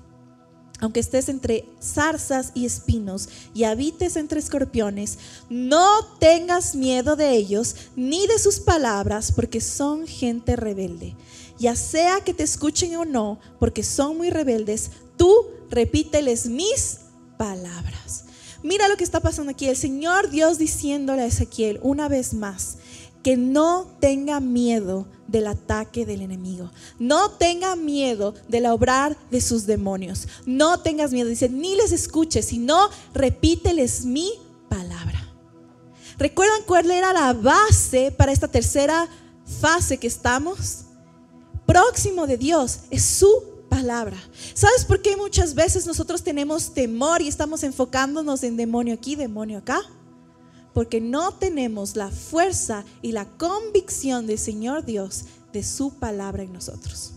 [0.80, 7.76] aunque estés entre zarzas y espinos y habites entre escorpiones, no tengas miedo de ellos
[7.96, 11.14] ni de sus palabras, porque son gente rebelde.
[11.58, 17.00] Ya sea que te escuchen o no, porque son muy rebeldes, tú repíteles mis
[17.36, 18.24] palabras.
[18.62, 19.66] Mira lo que está pasando aquí.
[19.66, 22.78] El Señor Dios diciéndole a Ezequiel una vez más
[23.22, 26.70] que no tenga miedo del ataque del enemigo.
[26.98, 30.26] No tenga miedo de la obrar de sus demonios.
[30.46, 31.28] No tengas miedo.
[31.28, 34.32] Dice, ni les escuches, sino repíteles mi
[34.68, 35.26] palabra.
[36.18, 39.08] ¿Recuerdan cuál era la base para esta tercera
[39.60, 40.84] fase que estamos?
[41.64, 44.18] Próximo de Dios es su palabra.
[44.54, 49.58] ¿Sabes por qué muchas veces nosotros tenemos temor y estamos enfocándonos en demonio aquí, demonio
[49.58, 49.80] acá?
[50.72, 56.52] Porque no tenemos la fuerza y la convicción del Señor Dios de su palabra en
[56.52, 57.12] nosotros.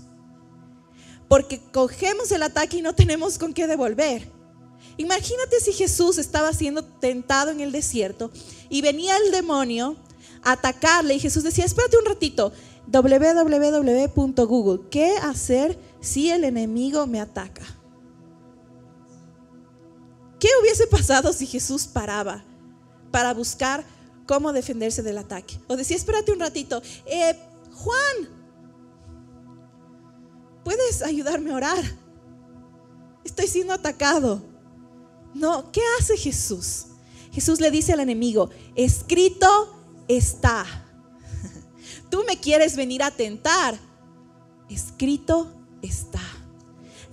[1.27, 4.31] Porque cogemos el ataque y no tenemos con qué devolver.
[4.97, 8.31] Imagínate si Jesús estaba siendo tentado en el desierto
[8.69, 9.95] y venía el demonio
[10.43, 12.51] a atacarle y Jesús decía, espérate un ratito,
[12.87, 14.09] www.google,
[14.89, 17.63] ¿qué hacer si el enemigo me ataca?
[20.39, 22.43] ¿Qué hubiese pasado si Jesús paraba
[23.13, 23.85] para buscar
[24.25, 25.59] cómo defenderse del ataque.
[25.67, 27.37] O decía, espérate un ratito, eh,
[27.71, 28.15] Juan,
[30.63, 31.83] ¿puedes ayudarme a orar?
[33.23, 34.41] Estoy siendo atacado.
[35.35, 36.87] No, ¿qué hace Jesús?
[37.31, 39.47] Jesús le dice al enemigo, escrito
[40.07, 40.65] está.
[42.09, 43.77] Tú me quieres venir a tentar.
[44.69, 46.22] Escrito está.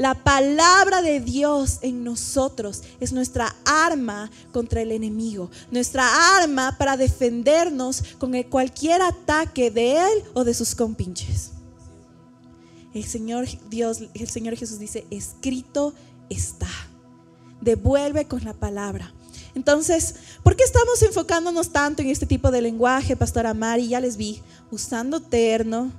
[0.00, 6.96] La palabra de Dios en nosotros es nuestra arma contra el enemigo, nuestra arma para
[6.96, 11.50] defendernos con cualquier ataque de él o de sus compinches.
[12.94, 15.92] El Señor Dios, el Señor Jesús dice, escrito
[16.30, 16.70] está.
[17.60, 19.12] Devuelve con la palabra.
[19.54, 23.88] Entonces, ¿por qué estamos enfocándonos tanto en este tipo de lenguaje, Pastora Mari?
[23.88, 25.92] Ya les vi usando terno,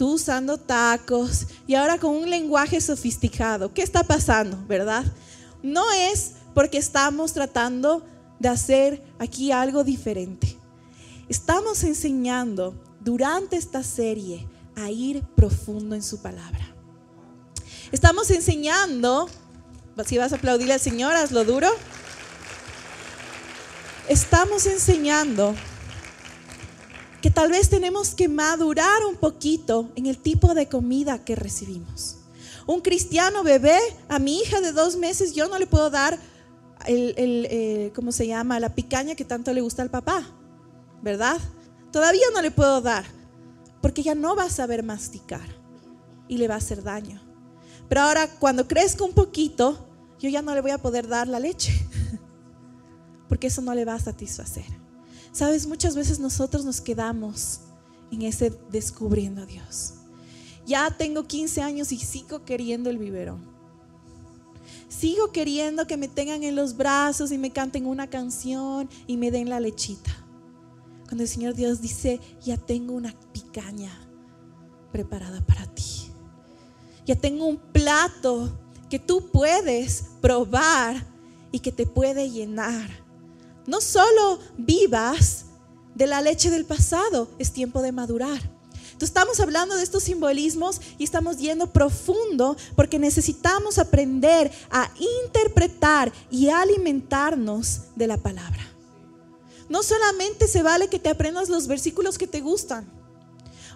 [0.00, 3.74] tú usando tacos y ahora con un lenguaje sofisticado.
[3.74, 5.04] ¿Qué está pasando, verdad?
[5.62, 8.02] No es porque estamos tratando
[8.38, 10.56] de hacer aquí algo diferente.
[11.28, 16.74] Estamos enseñando durante esta serie a ir profundo en su palabra.
[17.92, 19.28] Estamos enseñando,
[20.06, 21.68] si vas a aplaudirle al Señor, hazlo duro.
[24.08, 25.54] Estamos enseñando
[27.20, 32.16] que tal vez tenemos que madurar un poquito en el tipo de comida que recibimos.
[32.66, 33.78] Un cristiano bebé,
[34.08, 36.18] a mi hija de dos meses, yo no le puedo dar
[36.86, 38.60] el, eh, ¿cómo se llama?
[38.60, 40.26] La picaña que tanto le gusta al papá,
[41.02, 41.38] ¿verdad?
[41.92, 43.04] Todavía no le puedo dar,
[43.82, 45.46] porque ya no va a saber masticar
[46.28, 47.20] y le va a hacer daño.
[47.88, 51.40] Pero ahora, cuando crezca un poquito, yo ya no le voy a poder dar la
[51.40, 51.72] leche,
[53.28, 54.64] porque eso no le va a satisfacer.
[55.32, 57.60] Sabes, muchas veces nosotros nos quedamos
[58.10, 59.94] en ese descubriendo a Dios.
[60.66, 63.48] Ya tengo 15 años y sigo queriendo el biberón.
[64.88, 69.30] Sigo queriendo que me tengan en los brazos y me canten una canción y me
[69.30, 70.10] den la lechita.
[71.04, 73.92] Cuando el Señor Dios dice, ya tengo una picaña
[74.92, 76.10] preparada para ti.
[77.06, 78.52] Ya tengo un plato
[78.88, 81.06] que tú puedes probar
[81.52, 82.90] y que te puede llenar
[83.70, 85.44] no solo vivas
[85.94, 88.40] de la leche del pasado, es tiempo de madurar.
[88.72, 94.90] Entonces estamos hablando de estos simbolismos y estamos yendo profundo porque necesitamos aprender a
[95.24, 98.66] interpretar y alimentarnos de la palabra.
[99.68, 102.90] No solamente se vale que te aprendas los versículos que te gustan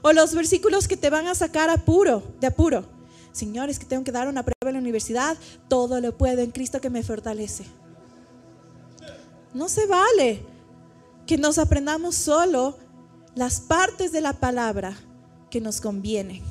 [0.03, 2.85] o los versículos que te van a sacar apuro, de apuro.
[3.31, 5.37] Señores, que tengo que dar una prueba en la universidad,
[5.69, 7.65] todo lo puedo en Cristo que me fortalece.
[9.55, 10.45] No se vale
[11.27, 12.77] que nos aprendamos solo
[13.35, 14.97] las partes de la palabra
[15.51, 16.43] que nos convienen.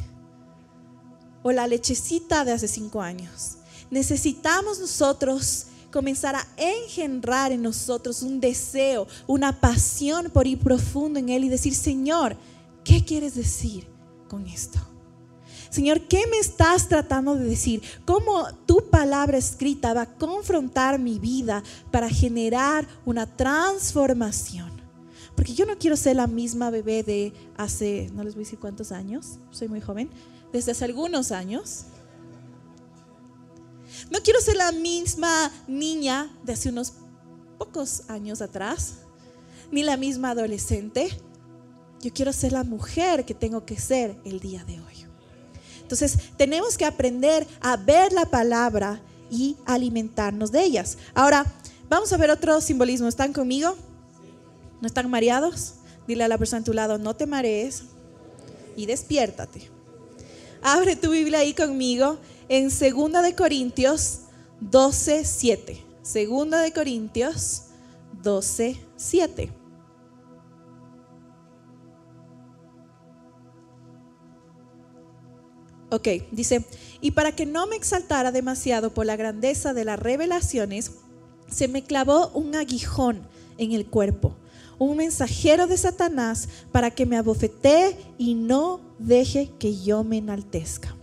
[1.46, 3.58] o la lechecita de hace cinco años.
[3.92, 11.28] Necesitamos nosotros comenzar a engendrar en nosotros un deseo, una pasión por ir profundo en
[11.28, 12.38] Él y decir, Señor,
[12.86, 13.88] ¿qué quieres decir
[14.30, 14.80] con esto?
[15.74, 17.82] Señor, ¿qué me estás tratando de decir?
[18.06, 24.72] ¿Cómo tu palabra escrita va a confrontar mi vida para generar una transformación?
[25.36, 28.60] Porque yo no quiero ser la misma bebé de hace, no les voy a decir
[28.60, 30.12] cuántos años, soy muy joven,
[30.52, 31.86] desde hace algunos años.
[34.12, 36.94] No quiero ser la misma niña de hace unos
[37.58, 39.00] pocos años atrás,
[39.72, 41.10] ni la misma adolescente.
[42.00, 45.03] Yo quiero ser la mujer que tengo que ser el día de hoy.
[45.94, 50.98] Entonces, tenemos que aprender a ver la palabra y alimentarnos de ellas.
[51.14, 51.46] Ahora,
[51.88, 53.08] vamos a ver otro simbolismo.
[53.08, 53.76] ¿Están conmigo?
[54.82, 55.76] ¿No están mareados?
[56.08, 57.84] Dile a la persona a tu lado, no te marees
[58.76, 59.70] y despiértate.
[60.64, 62.18] Abre tu Biblia ahí conmigo
[62.50, 64.22] en 2 de Corintios
[64.62, 65.86] 12, 7.
[66.02, 67.66] Segunda de Corintios
[68.24, 69.63] 12, 7.
[75.94, 76.66] Ok, dice,
[77.02, 80.94] y para que no me exaltara demasiado por la grandeza de las revelaciones,
[81.48, 83.22] se me clavó un aguijón
[83.60, 84.36] en el cuerpo,
[84.80, 90.96] un mensajero de Satanás para que me abofetee y no deje que yo me enaltezca.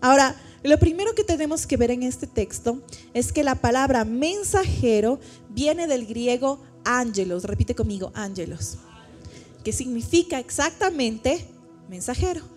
[0.00, 2.80] Ahora, lo primero que tenemos que ver en este texto
[3.14, 8.78] es que la palabra mensajero viene del griego ángelos, repite conmigo, ángelos,
[9.64, 11.44] que significa exactamente
[11.88, 12.51] mensajero.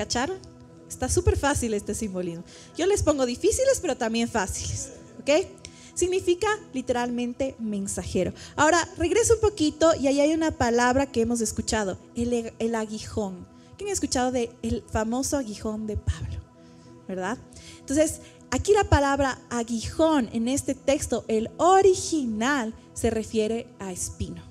[0.00, 0.38] ¿Cacharon?
[0.88, 2.42] Está súper fácil este simbolismo.
[2.74, 4.92] Yo les pongo difíciles, pero también fáciles.
[5.20, 5.46] ¿Ok?
[5.92, 8.32] Significa literalmente mensajero.
[8.56, 13.46] Ahora, regreso un poquito y ahí hay una palabra que hemos escuchado, el, el aguijón.
[13.76, 16.40] ¿Quién ha escuchado del el famoso aguijón de Pablo?
[17.06, 17.36] ¿Verdad?
[17.80, 24.42] Entonces, aquí la palabra aguijón en este texto, el original, se refiere a espino.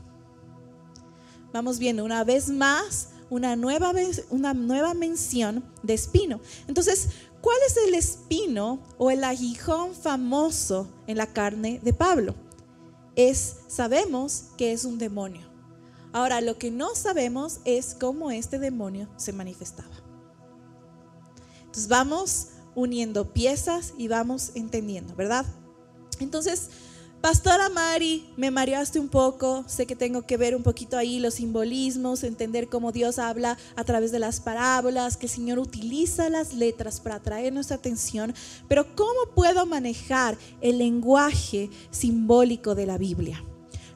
[1.51, 3.93] Vamos viendo una vez más una nueva,
[4.29, 6.39] una nueva mención de espino.
[6.67, 7.09] Entonces,
[7.41, 12.35] ¿cuál es el espino o el aguijón famoso en la carne de Pablo?
[13.15, 15.47] Es, sabemos que es un demonio.
[16.11, 19.95] Ahora, lo que no sabemos es cómo este demonio se manifestaba.
[21.59, 25.45] Entonces, vamos uniendo piezas y vamos entendiendo, ¿verdad?
[26.19, 26.69] Entonces,
[27.21, 31.34] Pastora Mari, me mareaste un poco, sé que tengo que ver un poquito ahí los
[31.34, 36.53] simbolismos, entender cómo Dios habla a través de las parábolas, que el Señor utiliza las
[36.53, 38.34] letras para atraer nuestra atención,
[38.69, 43.43] pero ¿cómo puedo manejar el lenguaje simbólico de la Biblia?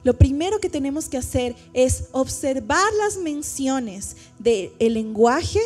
[0.04, 5.62] Lo primero que tenemos que hacer es observar las menciones del lenguaje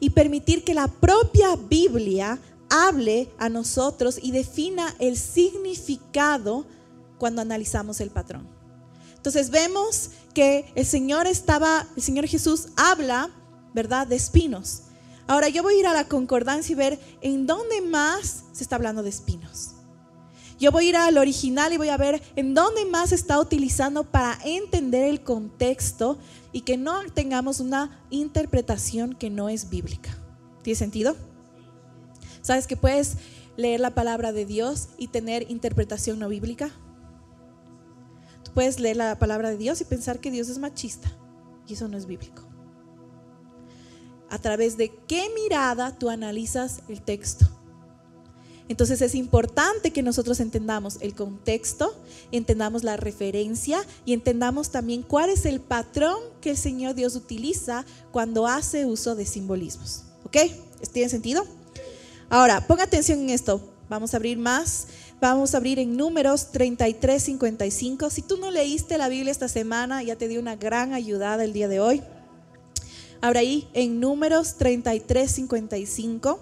[0.00, 2.38] y permitir que la propia Biblia
[2.70, 6.64] hable a nosotros y defina el significado
[7.22, 8.48] cuando analizamos el patrón.
[9.14, 13.30] Entonces vemos que el Señor estaba, el Señor Jesús habla,
[13.72, 14.82] ¿verdad?, de espinos.
[15.28, 18.74] Ahora yo voy a ir a la concordancia y ver en dónde más se está
[18.74, 19.74] hablando de espinos.
[20.58, 23.38] Yo voy a ir al original y voy a ver en dónde más se está
[23.38, 26.18] utilizando para entender el contexto
[26.50, 30.10] y que no tengamos una interpretación que no es bíblica.
[30.64, 31.14] ¿Tiene sentido?
[32.40, 33.14] ¿Sabes que puedes
[33.56, 36.72] leer la palabra de Dios y tener interpretación no bíblica?
[38.54, 41.12] Puedes leer la palabra de Dios y pensar que Dios es machista.
[41.66, 42.42] Y eso no es bíblico.
[44.30, 47.46] A través de qué mirada tú analizas el texto.
[48.68, 51.94] Entonces es importante que nosotros entendamos el contexto,
[52.30, 57.84] entendamos la referencia y entendamos también cuál es el patrón que el Señor Dios utiliza
[58.12, 60.04] cuando hace uso de simbolismos.
[60.24, 60.36] ¿Ok?
[60.92, 61.44] ¿Tiene sentido?
[62.30, 63.60] Ahora, ponga atención en esto.
[63.90, 64.86] Vamos a abrir más
[65.22, 68.10] Vamos a abrir en números 33, 55.
[68.10, 71.52] Si tú no leíste la Biblia esta semana, ya te di una gran ayuda el
[71.52, 72.02] día de hoy.
[73.20, 76.40] Abra ahí en números 33, 55.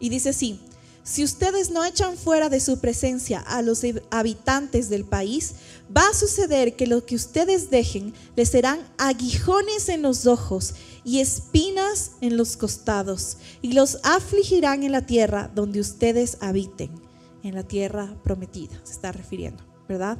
[0.00, 0.60] Y dice así,
[1.02, 5.54] si ustedes no echan fuera de su presencia a los habitantes del país,
[5.96, 10.74] va a suceder que lo que ustedes dejen les serán aguijones en los ojos
[11.04, 17.07] y espinas en los costados, y los afligirán en la tierra donde ustedes habiten
[17.42, 20.18] en la tierra prometida, se está refiriendo, ¿verdad?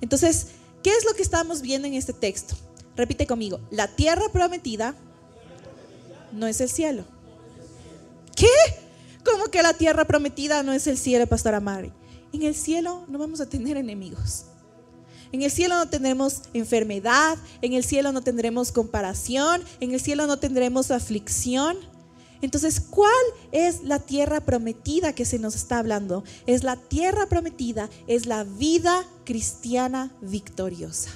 [0.00, 0.48] Entonces,
[0.82, 2.54] ¿qué es lo que estamos viendo en este texto?
[2.96, 4.94] Repite conmigo, la tierra prometida
[6.32, 7.04] no es el cielo.
[8.36, 8.48] ¿Qué?
[9.24, 11.92] ¿Cómo que la tierra prometida no es el cielo, Pastora Mari?
[12.32, 14.46] En el cielo no vamos a tener enemigos.
[15.32, 20.26] En el cielo no tendremos enfermedad, en el cielo no tendremos comparación, en el cielo
[20.26, 21.76] no tendremos aflicción.
[22.44, 26.24] Entonces, ¿cuál es la tierra prometida que se nos está hablando?
[26.46, 31.08] Es la tierra prometida, es la vida cristiana victoriosa.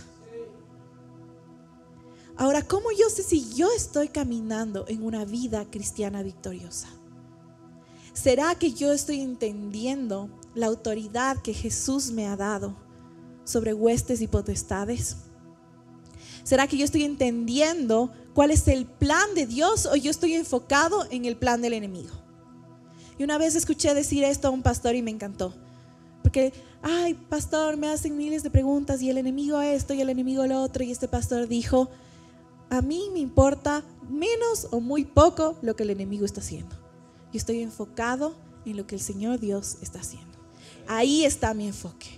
[2.38, 6.88] Ahora, ¿cómo yo sé si yo estoy caminando en una vida cristiana victoriosa?
[8.14, 12.74] ¿Será que yo estoy entendiendo la autoridad que Jesús me ha dado
[13.44, 15.16] sobre huestes y potestades?
[16.42, 21.08] ¿Será que yo estoy entendiendo cuál es el plan de Dios o yo estoy enfocado
[21.10, 22.14] en el plan del enemigo?
[23.18, 25.52] Y una vez escuché decir esto a un pastor y me encantó.
[26.22, 30.46] Porque, ay, pastor, me hacen miles de preguntas y el enemigo esto y el enemigo
[30.46, 30.84] lo otro.
[30.84, 31.90] Y este pastor dijo,
[32.70, 36.76] a mí me importa menos o muy poco lo que el enemigo está haciendo.
[37.32, 40.38] Yo estoy enfocado en lo que el Señor Dios está haciendo.
[40.86, 42.17] Ahí está mi enfoque.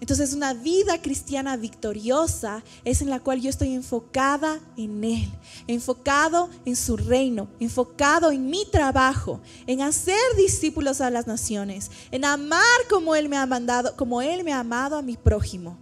[0.00, 5.30] Entonces una vida cristiana victoriosa es en la cual yo estoy enfocada en Él,
[5.66, 12.24] enfocado en su reino, enfocado en mi trabajo, en hacer discípulos a las naciones, en
[12.24, 15.78] amar como Él me ha mandado, como Él me ha amado a mi prójimo,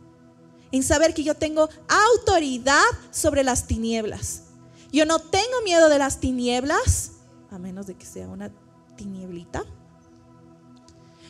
[0.73, 4.43] en saber que yo tengo autoridad sobre las tinieblas.
[4.91, 7.13] Yo no tengo miedo de las tinieblas,
[7.51, 8.51] a menos de que sea una
[8.97, 9.65] tinieblita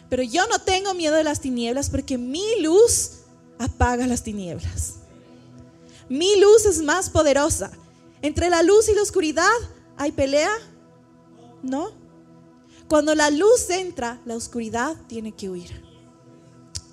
[0.08, 3.10] pero yo no tengo miedo de las tinieblas porque mi luz
[3.58, 4.94] apaga las tinieblas.
[6.08, 7.70] Mi luz es más poderosa.
[8.22, 9.50] Entre la luz y la oscuridad
[9.96, 10.50] hay pelea.
[11.62, 11.90] ¿No?
[12.88, 15.84] Cuando la luz entra, la oscuridad tiene que huir.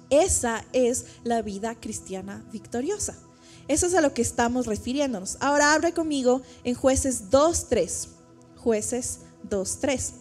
[0.10, 3.16] Esa es la vida cristiana victoriosa.
[3.68, 5.38] Eso es a lo que estamos refiriéndonos.
[5.40, 8.10] Ahora abre conmigo en jueces 2.3.
[8.58, 10.12] Jueces 2.3.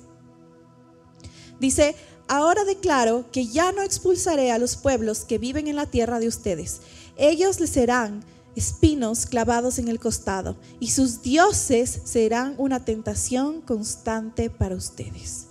[1.61, 1.97] Dice,
[2.27, 6.29] Ahora declaro que ya no expulsaré a los pueblos que viven en la tierra de
[6.29, 6.81] ustedes.
[7.17, 8.25] Ellos les serán
[8.57, 15.47] espinos clavados en el costado y sus dioses serán una tentación constante para ustedes.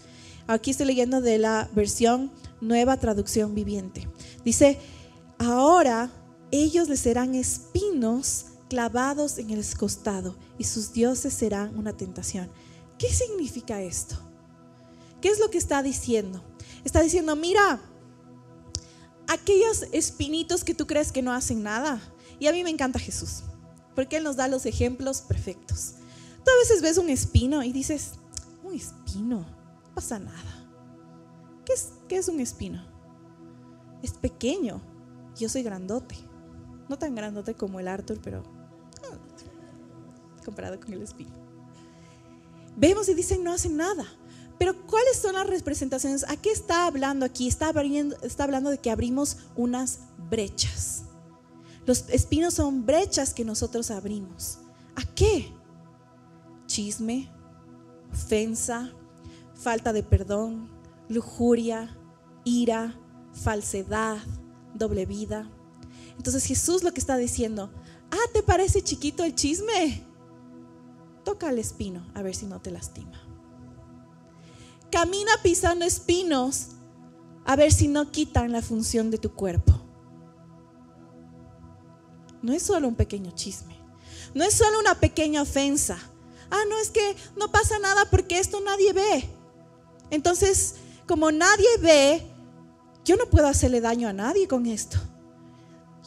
[0.47, 4.07] Aquí estoy leyendo de la versión nueva traducción viviente.
[4.43, 4.79] Dice,
[5.37, 6.11] ahora
[6.51, 12.49] ellos les serán espinos clavados en el costado y sus dioses serán una tentación.
[12.97, 14.15] ¿Qué significa esto?
[15.21, 16.43] ¿Qué es lo que está diciendo?
[16.83, 17.79] Está diciendo, mira,
[19.27, 22.01] aquellos espinitos que tú crees que no hacen nada.
[22.39, 23.43] Y a mí me encanta Jesús,
[23.95, 25.95] porque Él nos da los ejemplos perfectos.
[26.43, 28.13] Tú a veces ves un espino y dices,
[28.63, 30.67] un espino, no pasa nada.
[31.65, 32.85] ¿Qué es, qué es un espino?
[34.01, 34.81] Es pequeño,
[35.37, 36.15] yo soy grandote.
[36.89, 38.43] No tan grandote como el Arthur, pero
[39.09, 39.17] ah,
[40.43, 41.31] comparado con el espino.
[42.75, 44.05] Vemos y dicen, no hacen nada.
[44.57, 46.25] Pero ¿cuáles son las representaciones?
[46.27, 47.47] ¿A qué está hablando aquí?
[47.47, 47.73] Está,
[48.21, 49.99] está hablando de que abrimos unas
[50.29, 51.03] brechas.
[51.85, 54.59] Los espinos son brechas que nosotros abrimos.
[54.95, 55.51] ¿A qué?
[56.65, 57.29] Chisme,
[58.11, 58.93] ofensa,
[59.53, 60.69] falta de perdón,
[61.09, 61.97] lujuria,
[62.45, 62.97] ira,
[63.33, 64.17] falsedad,
[64.73, 65.49] doble vida.
[66.17, 67.71] Entonces Jesús lo que está diciendo,
[68.11, 70.05] ah, ¿te parece chiquito el chisme?
[71.23, 73.22] Toca el espino a ver si no te lastima.
[74.93, 76.67] Camina pisando espinos
[77.45, 79.73] a ver si no quitan la función de tu cuerpo.
[82.43, 83.75] No es solo un pequeño chisme.
[84.35, 85.97] No es solo una pequeña ofensa.
[86.51, 89.27] Ah, no es que no pasa nada porque esto nadie ve.
[90.11, 90.75] Entonces,
[91.07, 92.27] como nadie ve,
[93.03, 94.99] yo no puedo hacerle daño a nadie con esto.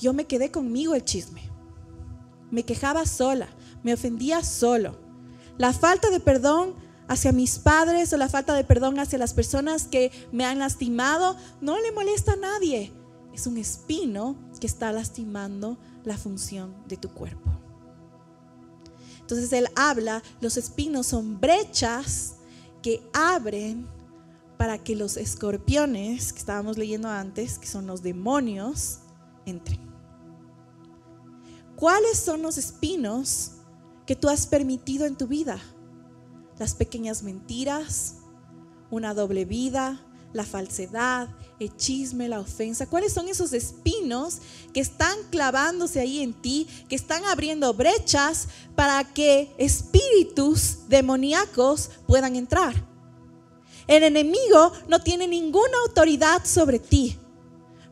[0.00, 1.42] Yo me quedé conmigo el chisme.
[2.52, 3.48] Me quejaba sola,
[3.82, 4.96] me ofendía solo.
[5.58, 9.86] La falta de perdón hacia mis padres o la falta de perdón hacia las personas
[9.86, 12.92] que me han lastimado, no le molesta a nadie.
[13.32, 17.50] Es un espino que está lastimando la función de tu cuerpo.
[19.20, 22.36] Entonces él habla, los espinos son brechas
[22.82, 23.88] que abren
[24.56, 29.00] para que los escorpiones que estábamos leyendo antes, que son los demonios,
[29.44, 29.80] entren.
[31.74, 33.52] ¿Cuáles son los espinos
[34.06, 35.60] que tú has permitido en tu vida?
[36.58, 38.16] Las pequeñas mentiras,
[38.90, 40.00] una doble vida,
[40.32, 41.28] la falsedad,
[41.58, 42.86] el chisme, la ofensa.
[42.86, 44.38] ¿Cuáles son esos espinos
[44.72, 52.36] que están clavándose ahí en ti, que están abriendo brechas para que espíritus demoníacos puedan
[52.36, 52.74] entrar?
[53.86, 57.18] El enemigo no tiene ninguna autoridad sobre ti.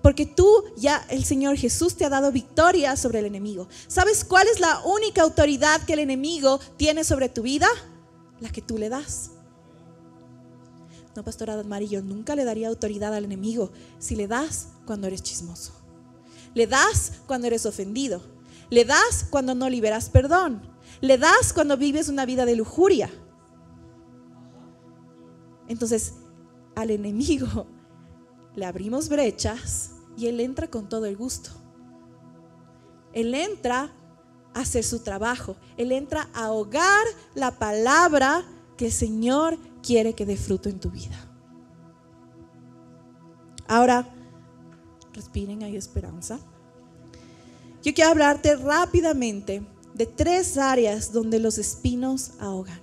[0.03, 3.69] Porque tú ya, el Señor Jesús te ha dado victoria sobre el enemigo.
[3.89, 7.69] ¿Sabes cuál es la única autoridad que el enemigo tiene sobre tu vida?
[8.41, 9.31] La que tú le das.
[11.17, 15.23] No, pastora Admari, yo nunca le daría autoridad al enemigo si le das cuando eres
[15.23, 15.73] chismoso.
[16.55, 18.21] Le das cuando eres ofendido.
[18.71, 20.63] Le das cuando no liberas perdón.
[21.01, 23.11] Le das cuando vives una vida de lujuria.
[25.69, 26.15] Entonces,
[26.75, 27.67] al enemigo
[28.57, 31.51] le abrimos brechas y él entra con todo el gusto.
[33.13, 33.93] Él entra
[34.55, 35.57] hacer su trabajo.
[35.77, 38.45] Él entra a ahogar la palabra
[38.77, 41.17] que el Señor quiere que dé fruto en tu vida.
[43.67, 44.09] Ahora,
[45.13, 46.39] respiren, hay esperanza.
[47.83, 49.63] Yo quiero hablarte rápidamente
[49.95, 52.81] de tres áreas donde los espinos ahogan.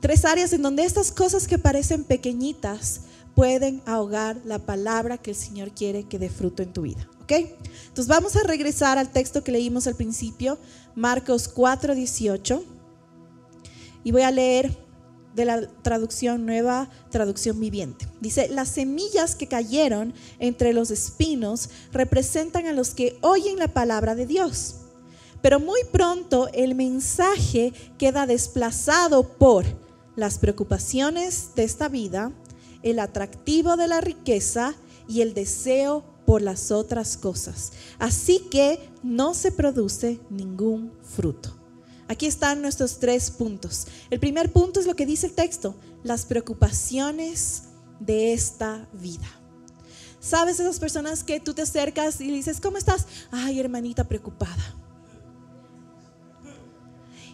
[0.00, 3.02] Tres áreas en donde estas cosas que parecen pequeñitas
[3.34, 7.08] pueden ahogar la palabra que el Señor quiere que dé fruto en tu vida.
[7.22, 7.32] ¿Ok?
[7.32, 10.58] Entonces vamos a regresar al texto que leímos al principio,
[10.98, 12.64] Marcos 4, 18.
[14.02, 14.76] Y voy a leer
[15.36, 18.08] de la traducción nueva, traducción viviente.
[18.20, 24.16] Dice, las semillas que cayeron entre los espinos representan a los que oyen la palabra
[24.16, 24.74] de Dios.
[25.40, 29.66] Pero muy pronto el mensaje queda desplazado por
[30.16, 32.32] las preocupaciones de esta vida,
[32.82, 34.74] el atractivo de la riqueza
[35.06, 37.72] y el deseo por las otras cosas.
[37.98, 41.56] Así que no se produce ningún fruto.
[42.06, 43.86] Aquí están nuestros tres puntos.
[44.10, 47.62] El primer punto es lo que dice el texto, las preocupaciones
[47.98, 49.26] de esta vida.
[50.20, 53.06] ¿Sabes esas personas que tú te acercas y dices, ¿cómo estás?
[53.30, 54.76] Ay, hermanita preocupada.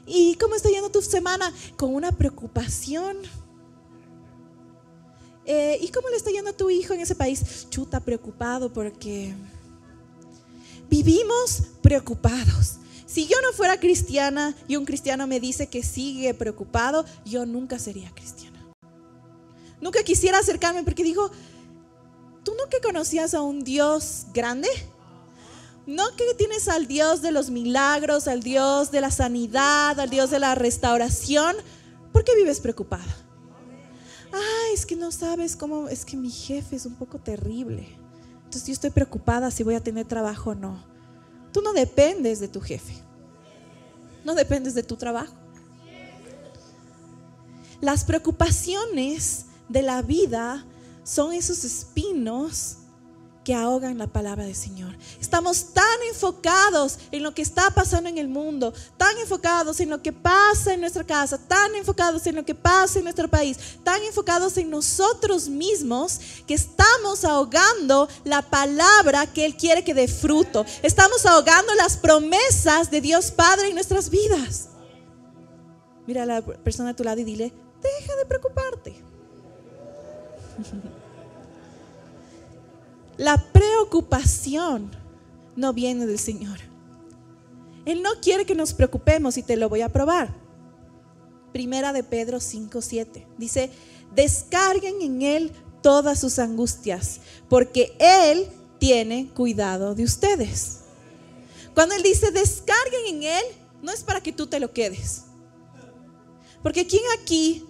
[0.07, 1.53] ¿Y cómo está yendo tu semana?
[1.77, 3.17] Con una preocupación.
[5.47, 7.67] Eh, ¿Y cómo le está yendo a tu hijo en ese país?
[7.69, 9.35] Chuta, preocupado porque
[10.89, 12.77] vivimos preocupados.
[13.07, 17.79] Si yo no fuera cristiana y un cristiano me dice que sigue preocupado, yo nunca
[17.79, 18.59] sería cristiana.
[19.81, 21.31] Nunca quisiera acercarme porque digo,
[22.43, 24.69] ¿tú que conocías a un Dios grande?
[25.87, 30.31] ¿No que tienes al Dios de los milagros, al Dios de la sanidad, al Dios
[30.31, 31.55] de la restauración?
[32.13, 33.24] ¿Por qué vives preocupada?
[34.35, 37.87] Ah, es que no sabes cómo, es que mi jefe es un poco terrible.
[38.39, 40.83] Entonces yo estoy preocupada si voy a tener trabajo o no.
[41.53, 42.95] Tú no dependes de tu jefe.
[44.25, 45.35] No dependes de tu trabajo.
[47.81, 50.67] Las preocupaciones de la vida
[51.05, 52.79] son esos espinos
[53.45, 54.97] que ahogan la palabra del Señor.
[55.21, 60.03] Estamos tan enfocados en lo que está pasando en el mundo, tan enfocados en lo
[60.03, 64.03] que pasa en nuestra casa, tan enfocados en lo que pasa en nuestro país, tan
[64.03, 70.65] enfocados en nosotros mismos que estamos ahogando la palabra que Él quiere que dé fruto.
[70.83, 74.71] Estamos ahogando las promesas de Dios Padre en nuestras vidas.
[76.07, 78.95] Mira a la persona a tu lado y dile, deja de preocuparte.
[83.17, 84.91] La preocupación
[85.57, 86.59] no viene del Señor.
[87.85, 90.35] Él no quiere que nos preocupemos y te lo voy a probar.
[91.53, 93.71] Primera de Pedro 5:7 dice,
[94.15, 95.53] "Descarguen en él
[95.83, 98.49] todas sus angustias, porque él
[98.79, 100.81] tiene cuidado de ustedes."
[101.75, 103.45] Cuando él dice, "Descarguen en él",
[103.83, 105.25] no es para que tú te lo quedes.
[106.63, 107.65] Porque quién aquí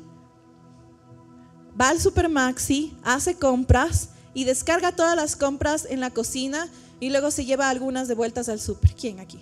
[1.79, 6.69] va al supermaxi, hace compras y descarga todas las compras en la cocina
[7.01, 8.95] y luego se lleva algunas de vueltas al súper.
[8.95, 9.41] ¿Quién aquí?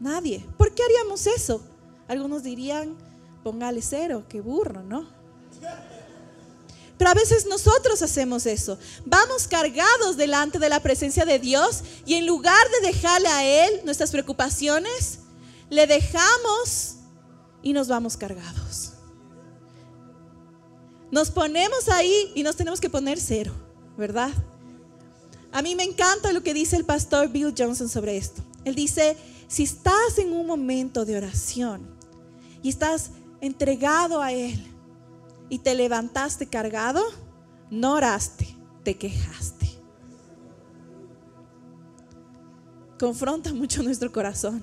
[0.00, 0.44] Nadie.
[0.56, 1.62] ¿Por qué haríamos eso?
[2.08, 2.96] Algunos dirían,
[3.42, 5.08] póngale cero, qué burro, ¿no?
[6.96, 8.76] Pero a veces nosotros hacemos eso.
[9.06, 13.80] Vamos cargados delante de la presencia de Dios y en lugar de dejarle a Él
[13.84, 15.20] nuestras preocupaciones,
[15.70, 16.96] le dejamos
[17.62, 18.94] y nos vamos cargados.
[21.10, 23.52] Nos ponemos ahí y nos tenemos que poner cero.
[23.98, 24.30] ¿Verdad?
[25.52, 28.42] A mí me encanta lo que dice el pastor Bill Johnson sobre esto.
[28.64, 29.16] Él dice,
[29.48, 31.86] si estás en un momento de oración
[32.62, 34.64] y estás entregado a Él
[35.48, 37.02] y te levantaste cargado,
[37.70, 39.68] no oraste, te quejaste.
[43.00, 44.62] Confronta mucho nuestro corazón.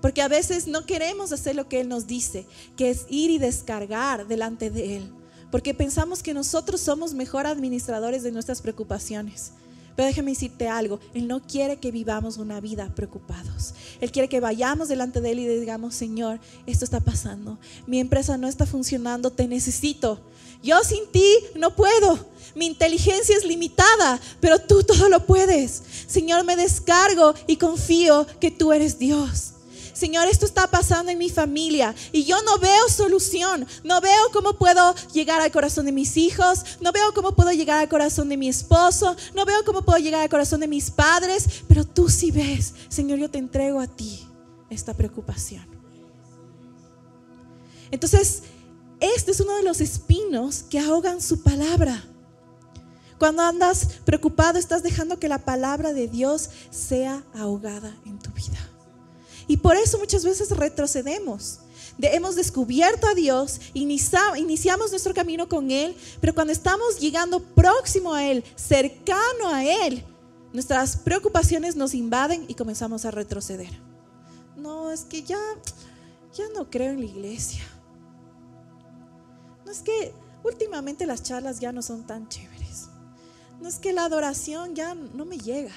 [0.00, 2.46] Porque a veces no queremos hacer lo que Él nos dice,
[2.76, 5.12] que es ir y descargar delante de Él
[5.54, 9.52] porque pensamos que nosotros somos mejor administradores de nuestras preocupaciones.
[9.94, 13.72] Pero déjame decirte algo, Él no quiere que vivamos una vida preocupados.
[14.00, 17.56] Él quiere que vayamos delante de Él y digamos, Señor, esto está pasando.
[17.86, 20.18] Mi empresa no está funcionando, te necesito.
[20.60, 21.24] Yo sin ti
[21.54, 22.18] no puedo.
[22.56, 25.80] Mi inteligencia es limitada, pero tú todo lo puedes.
[26.08, 29.53] Señor, me descargo y confío que tú eres Dios.
[29.94, 34.54] Señor, esto está pasando en mi familia y yo no veo solución, no veo cómo
[34.54, 38.36] puedo llegar al corazón de mis hijos, no veo cómo puedo llegar al corazón de
[38.36, 42.32] mi esposo, no veo cómo puedo llegar al corazón de mis padres, pero tú sí
[42.32, 44.28] ves, Señor, yo te entrego a ti
[44.68, 45.64] esta preocupación.
[47.92, 48.42] Entonces,
[48.98, 52.04] este es uno de los espinos que ahogan su palabra.
[53.20, 58.73] Cuando andas preocupado, estás dejando que la palabra de Dios sea ahogada en tu vida.
[59.46, 61.60] Y por eso muchas veces retrocedemos.
[62.00, 68.24] hemos descubierto a Dios, iniciamos nuestro camino con Él, pero cuando estamos llegando próximo a
[68.24, 70.04] Él, cercano a Él,
[70.52, 73.70] nuestras preocupaciones nos invaden y comenzamos a retroceder.
[74.56, 75.40] No, es que ya,
[76.32, 77.62] ya no creo en la iglesia.
[79.66, 80.14] No es que
[80.44, 82.88] últimamente las charlas ya no son tan chéveres.
[83.60, 85.72] No es que la adoración ya no me llega.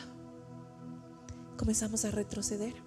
[1.58, 2.87] Comenzamos a retroceder.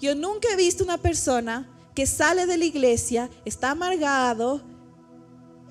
[0.00, 4.62] Yo nunca he visto una persona que sale de la iglesia, está amargado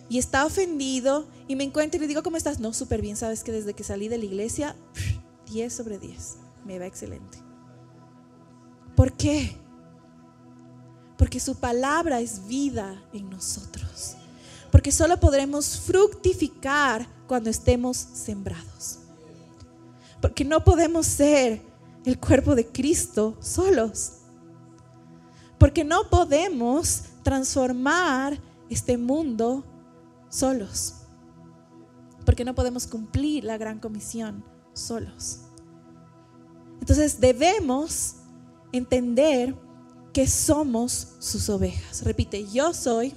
[0.10, 2.60] y está ofendido y me encuentro y le digo, ¿cómo estás?
[2.60, 4.76] No, súper bien, sabes que desde que salí de la iglesia,
[5.52, 7.40] 10 sobre 10, me va excelente.
[8.96, 9.58] ¿Por qué?
[11.18, 14.16] Porque su palabra es vida en nosotros.
[14.72, 19.00] Porque solo podremos fructificar cuando estemos sembrados.
[20.22, 21.62] Porque no podemos ser
[22.06, 24.20] el cuerpo de Cristo solos.
[25.58, 28.40] Porque no podemos transformar
[28.70, 29.64] este mundo
[30.30, 30.96] solos.
[32.26, 34.44] Porque no podemos cumplir la gran comisión
[34.74, 35.42] solos.
[36.80, 38.16] Entonces debemos
[38.72, 39.56] entender
[40.12, 42.04] que somos sus ovejas.
[42.04, 43.14] Repite, yo soy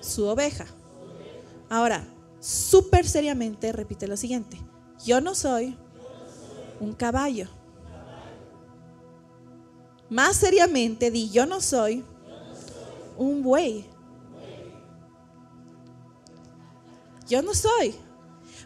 [0.00, 0.66] su oveja.
[1.68, 2.06] Ahora,
[2.40, 4.60] súper seriamente, repite lo siguiente.
[5.04, 5.76] Yo no soy
[6.80, 7.48] un caballo.
[10.08, 12.04] Más seriamente, di, yo no soy
[13.16, 13.86] un buey.
[17.28, 17.94] Yo no soy.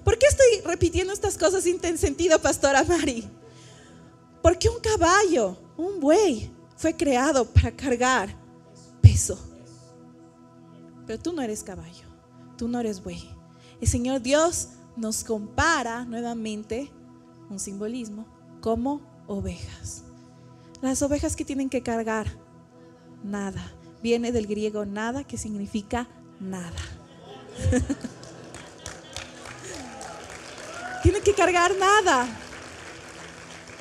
[0.04, 3.28] ¿Por qué estoy repitiendo estas cosas sin sentido, pastora Mari?
[4.42, 8.34] Porque un caballo, un buey, fue creado para cargar
[9.00, 9.38] peso.
[11.06, 12.06] Pero tú no eres caballo,
[12.56, 13.30] tú no eres buey.
[13.80, 16.90] El Señor Dios nos compara nuevamente,
[17.48, 18.26] un simbolismo,
[18.60, 20.04] como ovejas.
[20.82, 22.26] Las ovejas que tienen que cargar,
[23.22, 23.72] nada.
[24.02, 26.08] Viene del griego nada, que significa
[26.40, 26.80] nada.
[31.02, 32.26] tienen que cargar nada.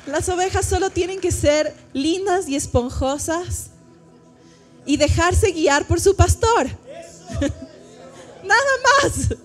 [0.06, 3.70] Las ovejas solo tienen que ser lindas y esponjosas
[4.84, 6.66] y dejarse guiar por su pastor.
[8.44, 8.70] Nada
[9.02, 9.36] más.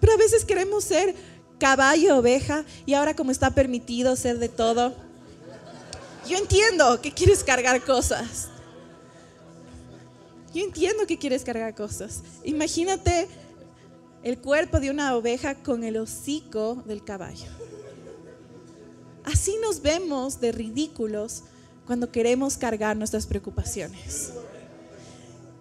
[0.00, 1.14] Pero a veces queremos ser
[1.58, 4.94] caballo, oveja, y ahora como está permitido ser de todo,
[6.26, 8.48] yo entiendo que quieres cargar cosas.
[10.54, 12.22] Yo entiendo que quieres cargar cosas.
[12.44, 13.28] Imagínate
[14.22, 17.50] el cuerpo de una oveja con el hocico del caballo.
[19.24, 21.42] Así nos vemos de ridículos
[21.86, 24.32] cuando queremos cargar nuestras preocupaciones.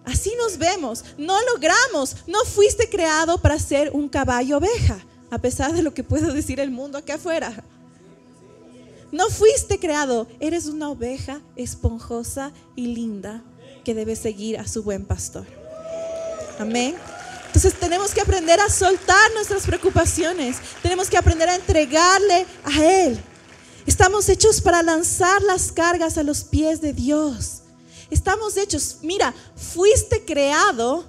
[0.06, 1.04] Así nos vemos.
[1.18, 2.18] No logramos.
[2.28, 5.00] No fuiste creado para ser un caballo oveja,
[5.32, 7.64] a pesar de lo que pueda decir el mundo acá afuera.
[9.14, 10.28] No fuiste creado.
[10.40, 13.44] Eres una oveja esponjosa y linda
[13.86, 15.46] que debe seguir a su buen pastor.
[16.60, 16.96] Amén.
[17.46, 20.58] Entonces tenemos que aprender a soltar nuestras preocupaciones.
[20.82, 23.24] Tenemos que aprender a entregarle a Él.
[23.86, 27.62] Estamos hechos para lanzar las cargas a los pies de Dios.
[28.10, 31.06] Estamos hechos, mira, fuiste creado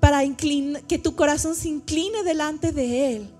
[0.00, 0.22] para
[0.86, 3.33] que tu corazón se incline delante de Él,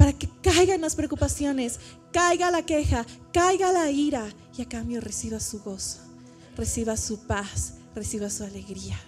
[0.00, 1.78] para que caigan las preocupaciones,
[2.10, 4.24] caiga la queja, caiga la ira
[4.56, 5.98] y a cambio reciba su gozo,
[6.56, 8.98] reciba su paz, reciba su alegría.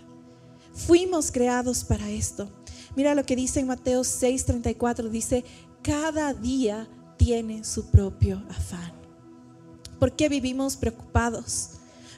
[0.75, 2.51] Fuimos creados para esto.
[2.95, 5.47] Mira lo que dice en Mateo 6:34, dice,
[5.81, 6.87] cada día
[7.17, 8.93] tiene su propio afán.
[9.99, 11.71] ¿Por qué vivimos preocupados?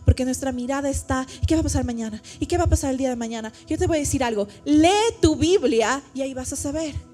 [0.05, 2.21] Porque nuestra mirada está, ¿qué va a pasar mañana?
[2.41, 3.53] ¿Y qué va a pasar el día de mañana?
[3.69, 7.14] Yo te voy a decir algo, lee tu Biblia y ahí vas a saber.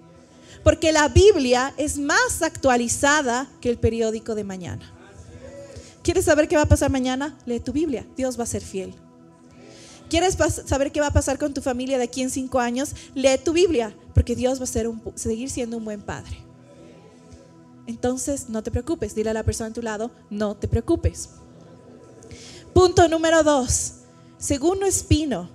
[0.62, 4.92] Porque la Biblia es más actualizada que el periódico de mañana.
[6.02, 7.38] ¿Quieres saber qué va a pasar mañana?
[7.46, 8.94] Lee tu Biblia, Dios va a ser fiel.
[10.08, 10.36] ¿Quieres
[10.66, 12.94] saber qué va a pasar con tu familia de aquí en cinco años?
[13.14, 16.36] Lee tu Biblia, porque Dios va a ser seguir siendo un buen padre.
[17.86, 19.14] Entonces, no te preocupes.
[19.14, 21.30] Dile a la persona a tu lado, no te preocupes.
[22.72, 23.94] Punto número dos.
[24.38, 25.50] Segundo espino,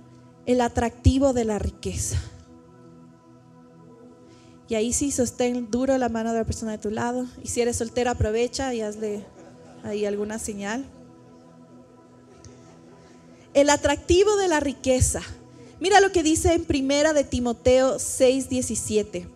[0.46, 2.18] el atractivo de la riqueza.
[4.68, 7.26] Y ahí sí sostén duro la mano de la persona de tu lado.
[7.42, 9.24] Y si eres soltero, aprovecha y hazle
[9.84, 10.84] ahí alguna señal.
[13.54, 15.22] El atractivo de la riqueza.
[15.80, 19.28] Mira lo que dice en primera de Timoteo 6:17.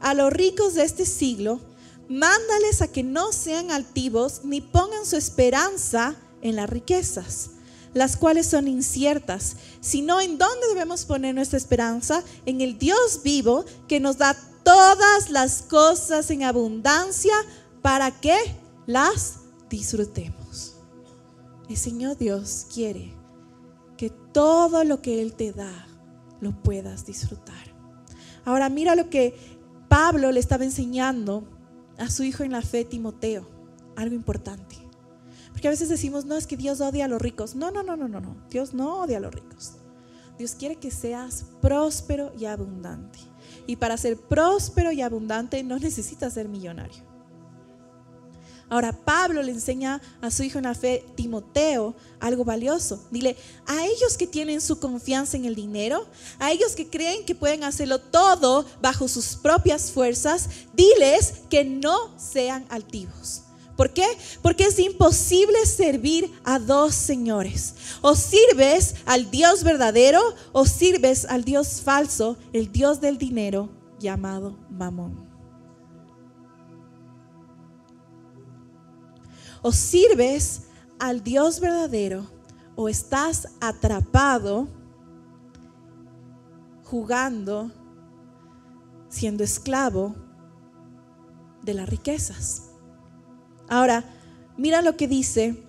[0.00, 1.60] A los ricos de este siglo
[2.08, 7.50] Mándales a que no sean altivos ni pongan su esperanza en las riquezas,
[7.94, 13.64] las cuales son inciertas, sino en dónde debemos poner nuestra esperanza, en el Dios vivo
[13.88, 14.36] que nos da
[14.66, 17.34] todas las cosas en abundancia
[17.82, 18.36] para que
[18.84, 19.38] las
[19.70, 20.74] disfrutemos.
[21.68, 23.12] El Señor Dios quiere
[23.96, 25.86] que todo lo que Él te da
[26.40, 27.54] lo puedas disfrutar.
[28.44, 29.38] Ahora mira lo que
[29.88, 31.44] Pablo le estaba enseñando
[31.96, 33.48] a su hijo en la fe, Timoteo,
[33.94, 34.74] algo importante.
[35.52, 37.54] Porque a veces decimos, no, es que Dios odia a los ricos.
[37.54, 38.36] No, no, no, no, no, no.
[38.50, 39.74] Dios no odia a los ricos.
[40.38, 43.20] Dios quiere que seas próspero y abundante.
[43.66, 47.16] Y para ser próspero y abundante no necesitas ser millonario.
[48.68, 53.00] Ahora Pablo le enseña a su hijo en la fe, Timoteo, algo valioso.
[53.12, 56.04] Dile, a ellos que tienen su confianza en el dinero,
[56.40, 62.18] a ellos que creen que pueden hacerlo todo bajo sus propias fuerzas, diles que no
[62.18, 63.45] sean altivos.
[63.76, 64.06] ¿Por qué?
[64.40, 67.74] Porque es imposible servir a dos señores.
[68.00, 70.20] O sirves al Dios verdadero
[70.52, 73.68] o sirves al Dios falso, el Dios del dinero
[73.98, 75.26] llamado Mamón.
[79.60, 80.62] O sirves
[80.98, 82.26] al Dios verdadero
[82.76, 84.68] o estás atrapado
[86.84, 87.72] jugando,
[89.08, 90.14] siendo esclavo
[91.62, 92.65] de las riquezas.
[93.68, 94.04] Ahora,
[94.56, 95.62] mira lo que dice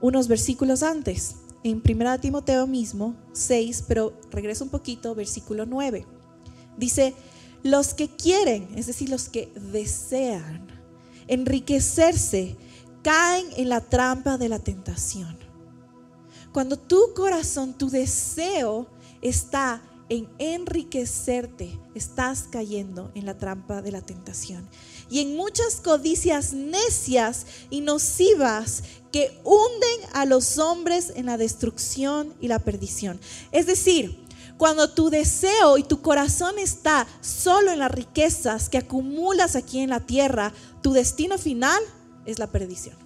[0.00, 6.06] unos versículos antes, en 1 Timoteo mismo, 6, pero regreso un poquito, versículo 9.
[6.78, 7.14] Dice,
[7.62, 10.66] los que quieren, es decir, los que desean
[11.28, 12.56] enriquecerse,
[13.02, 15.38] caen en la trampa de la tentación.
[16.52, 18.88] Cuando tu corazón, tu deseo
[19.22, 24.68] está en enriquecerte, estás cayendo en la trampa de la tentación.
[25.08, 28.82] Y en muchas codicias necias y nocivas
[29.12, 33.20] que hunden a los hombres en la destrucción y la perdición.
[33.52, 34.26] Es decir,
[34.58, 39.90] cuando tu deseo y tu corazón está solo en las riquezas que acumulas aquí en
[39.90, 40.52] la tierra,
[40.82, 41.80] tu destino final
[42.26, 42.96] es la perdición.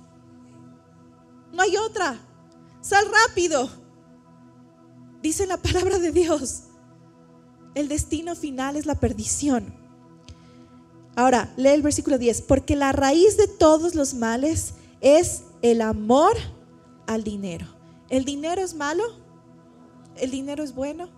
[1.52, 2.18] No hay otra.
[2.80, 3.68] Sal rápido.
[5.22, 6.64] Dice la palabra de Dios.
[7.74, 9.74] El destino final es la perdición.
[11.16, 12.42] Ahora, lee el versículo 10.
[12.42, 16.36] Porque la raíz de todos los males es el amor
[17.06, 17.66] al dinero.
[18.08, 19.02] ¿El dinero es malo?
[20.16, 21.08] ¿El dinero es bueno?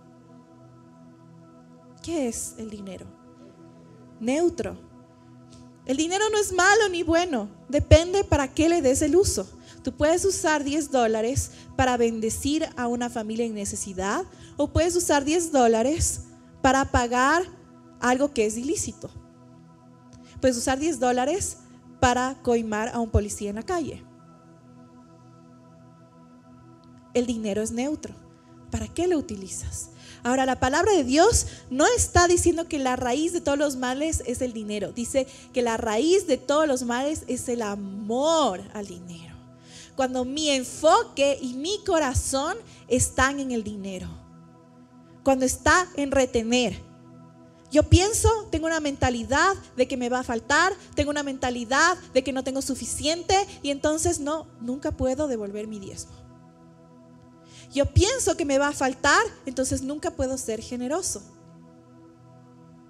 [2.01, 3.05] ¿Qué es el dinero?
[4.19, 4.77] Neutro.
[5.85, 9.47] El dinero no es malo ni bueno, depende para qué le des el uso.
[9.83, 14.25] Tú puedes usar 10 dólares para bendecir a una familia en necesidad
[14.57, 16.23] o puedes usar 10 dólares
[16.67, 17.43] para pagar
[18.01, 19.09] algo que es ilícito.
[20.41, 21.59] Puedes usar 10 dólares
[22.01, 24.03] para coimar a un policía en la calle.
[27.13, 28.13] El dinero es neutro.
[28.69, 29.91] ¿Para qué lo utilizas?
[30.23, 34.21] Ahora, la palabra de Dios no está diciendo que la raíz de todos los males
[34.25, 34.91] es el dinero.
[34.91, 39.37] Dice que la raíz de todos los males es el amor al dinero.
[39.95, 42.57] Cuando mi enfoque y mi corazón
[42.89, 44.09] están en el dinero.
[45.27, 46.81] Cuando está en retener.
[47.69, 52.23] Yo pienso, tengo una mentalidad de que me va a faltar, tengo una mentalidad de
[52.23, 56.13] que no tengo suficiente y entonces no, nunca puedo devolver mi diezmo
[57.73, 61.21] yo pienso que me va a faltar, entonces nunca puedo ser generoso.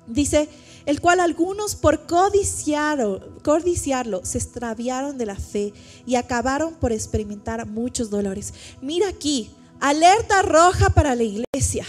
[0.05, 0.47] Dice,
[0.85, 5.73] el cual algunos por codiciarlo, codiciarlo se extraviaron de la fe
[6.05, 8.53] y acabaron por experimentar muchos dolores.
[8.81, 11.85] Mira aquí, alerta roja para la iglesia.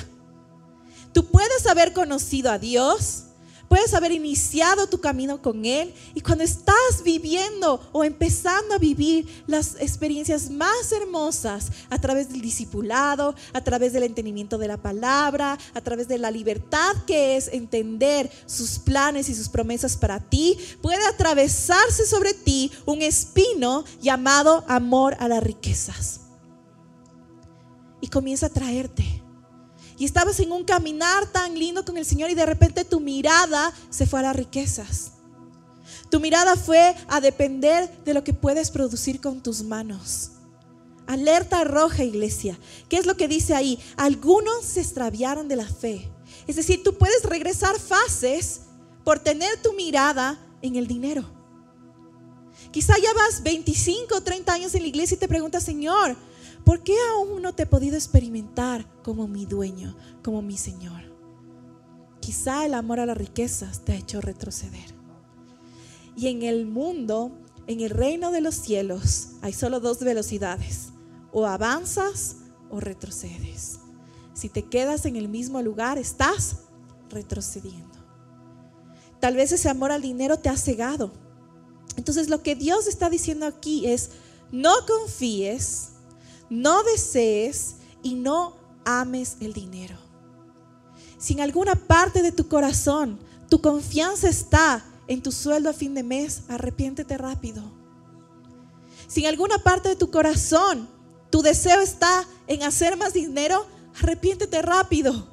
[1.13, 3.25] Tú puedes haber conocido a Dios,
[3.69, 9.45] Puedes haber iniciado tu camino con Él y cuando estás viviendo o empezando a vivir
[9.47, 15.59] las experiencias más hermosas a través del discipulado, a través del entendimiento de la palabra,
[15.75, 20.57] a través de la libertad que es entender sus planes y sus promesas para ti,
[20.81, 26.21] puede atravesarse sobre ti un espino llamado amor a las riquezas.
[28.01, 29.18] Y comienza a traerte
[29.99, 33.72] y estabas en un caminar tan lindo con el Señor y de repente tu mirada
[33.90, 35.12] se fue a las riquezas.
[36.11, 40.30] Tu mirada fue a depender de lo que puedes producir con tus manos.
[41.07, 42.59] Alerta roja, iglesia.
[42.88, 43.78] ¿Qué es lo que dice ahí?
[43.96, 46.09] Algunos se extraviaron de la fe.
[46.46, 48.62] Es decir, tú puedes regresar fases
[49.05, 51.24] por tener tu mirada en el dinero.
[52.70, 56.16] Quizá ya vas 25 o 30 años en la iglesia y te preguntas, Señor,
[56.69, 61.01] ¿por qué aún no te he podido experimentar como mi dueño, como mi Señor?
[62.21, 64.95] Quizá el amor a las riquezas te ha hecho retroceder.
[66.14, 67.33] Y en el mundo,
[67.69, 70.91] en el reino de los cielos, hay solo dos velocidades.
[71.33, 72.37] O avanzas
[72.69, 73.79] o retrocedes.
[74.35, 76.64] Si te quedas en el mismo lugar, estás
[77.09, 77.97] retrocediendo.
[79.21, 81.12] Tal vez ese amor al dinero te ha cegado.
[81.97, 84.11] Entonces lo que Dios está diciendo aquí es,
[84.53, 85.93] no confíes,
[86.51, 89.96] no desees y no ames el dinero.
[91.18, 93.18] Si en alguna parte de tu corazón
[93.49, 97.62] tu confianza está en tu sueldo a fin de mes, arrepiéntete rápido.
[99.07, 100.88] Si en alguna parte de tu corazón
[101.30, 103.66] tu deseo está en hacer más dinero,
[104.01, 105.28] arrepiéntete rápido.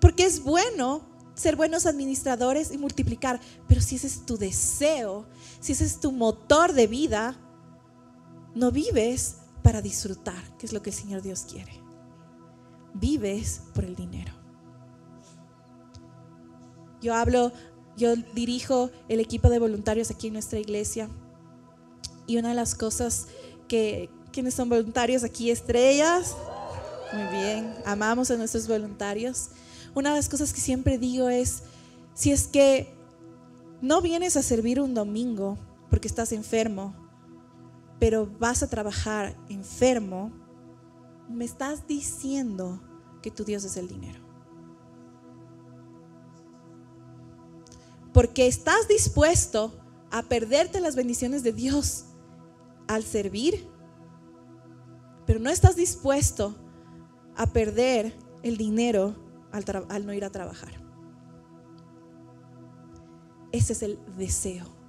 [0.00, 1.02] Porque es bueno
[1.34, 5.26] ser buenos administradores y multiplicar, pero si ese es tu deseo,
[5.60, 7.36] si ese es tu motor de vida,
[8.54, 11.72] no vives para disfrutar, que es lo que el Señor Dios quiere.
[12.94, 14.32] Vives por el dinero.
[17.00, 17.52] Yo hablo,
[17.96, 21.08] yo dirijo el equipo de voluntarios aquí en nuestra iglesia
[22.26, 23.26] y una de las cosas
[23.68, 26.36] que, quienes son voluntarios aquí, estrellas,
[27.12, 29.50] muy bien, amamos a nuestros voluntarios.
[29.94, 31.64] Una de las cosas que siempre digo es,
[32.14, 32.94] si es que
[33.80, 35.58] no vienes a servir un domingo
[35.90, 36.94] porque estás enfermo,
[38.02, 40.32] pero vas a trabajar enfermo,
[41.28, 42.82] me estás diciendo
[43.22, 44.18] que tu Dios es el dinero.
[48.12, 49.78] Porque estás dispuesto
[50.10, 52.06] a perderte las bendiciones de Dios
[52.88, 53.68] al servir,
[55.24, 56.56] pero no estás dispuesto
[57.36, 59.14] a perder el dinero
[59.52, 60.72] al, no ir a trabajar.
[63.52, 64.81] Ese es el deseo.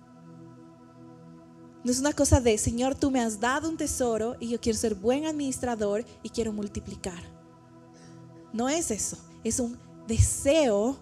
[1.84, 4.80] No es una cosa de, Señor, tú me has dado un tesoro y yo quiero
[4.80, 7.22] ser buen administrador y quiero multiplicar.
[8.54, 9.78] No es eso, es un
[10.08, 10.98] deseo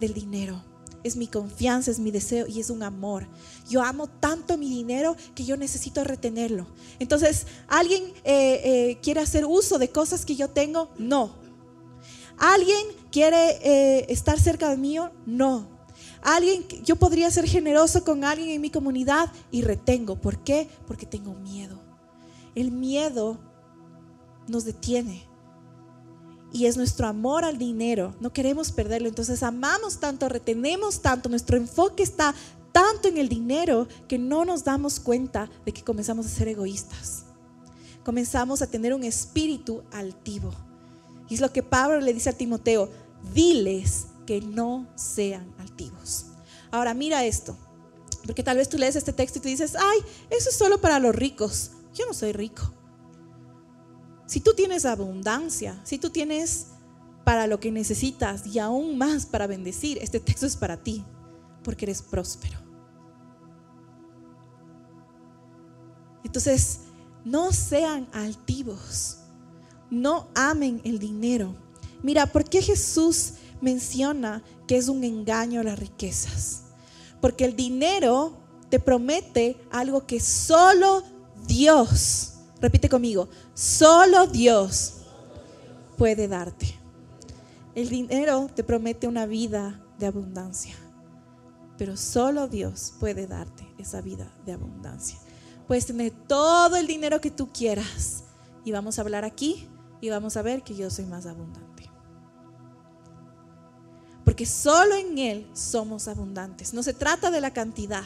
[0.00, 0.64] del dinero.
[1.04, 3.28] Es mi confianza, es mi deseo y es un amor.
[3.68, 6.66] Yo amo tanto mi dinero que yo necesito retenerlo.
[6.98, 10.90] Entonces, ¿alguien eh, eh, quiere hacer uso de cosas que yo tengo?
[10.98, 11.34] No.
[12.38, 14.96] ¿Alguien quiere eh, estar cerca de mí?
[15.26, 15.77] No.
[16.28, 20.16] ¿Alguien, yo podría ser generoso con alguien en mi comunidad y retengo.
[20.16, 20.68] ¿Por qué?
[20.86, 21.80] Porque tengo miedo.
[22.54, 23.38] El miedo
[24.46, 25.26] nos detiene.
[26.52, 28.14] Y es nuestro amor al dinero.
[28.20, 29.08] No queremos perderlo.
[29.08, 31.30] Entonces amamos tanto, retenemos tanto.
[31.30, 32.34] Nuestro enfoque está
[32.72, 37.24] tanto en el dinero que no nos damos cuenta de que comenzamos a ser egoístas.
[38.04, 40.52] Comenzamos a tener un espíritu altivo.
[41.30, 42.90] Y es lo que Pablo le dice a Timoteo,
[43.32, 46.26] diles que no sean altivos.
[46.70, 47.56] Ahora mira esto,
[48.26, 50.98] porque tal vez tú lees este texto y tú dices, ay, eso es solo para
[50.98, 51.70] los ricos.
[51.94, 52.74] Yo no soy rico.
[54.26, 56.66] Si tú tienes abundancia, si tú tienes
[57.24, 61.06] para lo que necesitas y aún más para bendecir, este texto es para ti,
[61.64, 62.58] porque eres próspero.
[66.22, 66.80] Entonces,
[67.24, 69.18] no sean altivos
[69.90, 71.56] no amen el dinero.
[72.02, 76.62] Mira, ¿por qué Jesús menciona que es un engaño a las riquezas?
[77.20, 78.36] Porque el dinero
[78.68, 81.02] te promete algo que solo
[81.46, 84.94] Dios, repite conmigo, solo Dios
[85.96, 86.74] puede darte.
[87.74, 90.74] El dinero te promete una vida de abundancia,
[91.76, 95.18] pero solo Dios puede darte esa vida de abundancia.
[95.68, 98.24] Puedes tener todo el dinero que tú quieras.
[98.64, 99.68] Y vamos a hablar aquí
[100.00, 101.67] y vamos a ver que yo soy más abundante.
[104.28, 106.74] Porque solo en Él somos abundantes.
[106.74, 108.04] No se trata de la cantidad.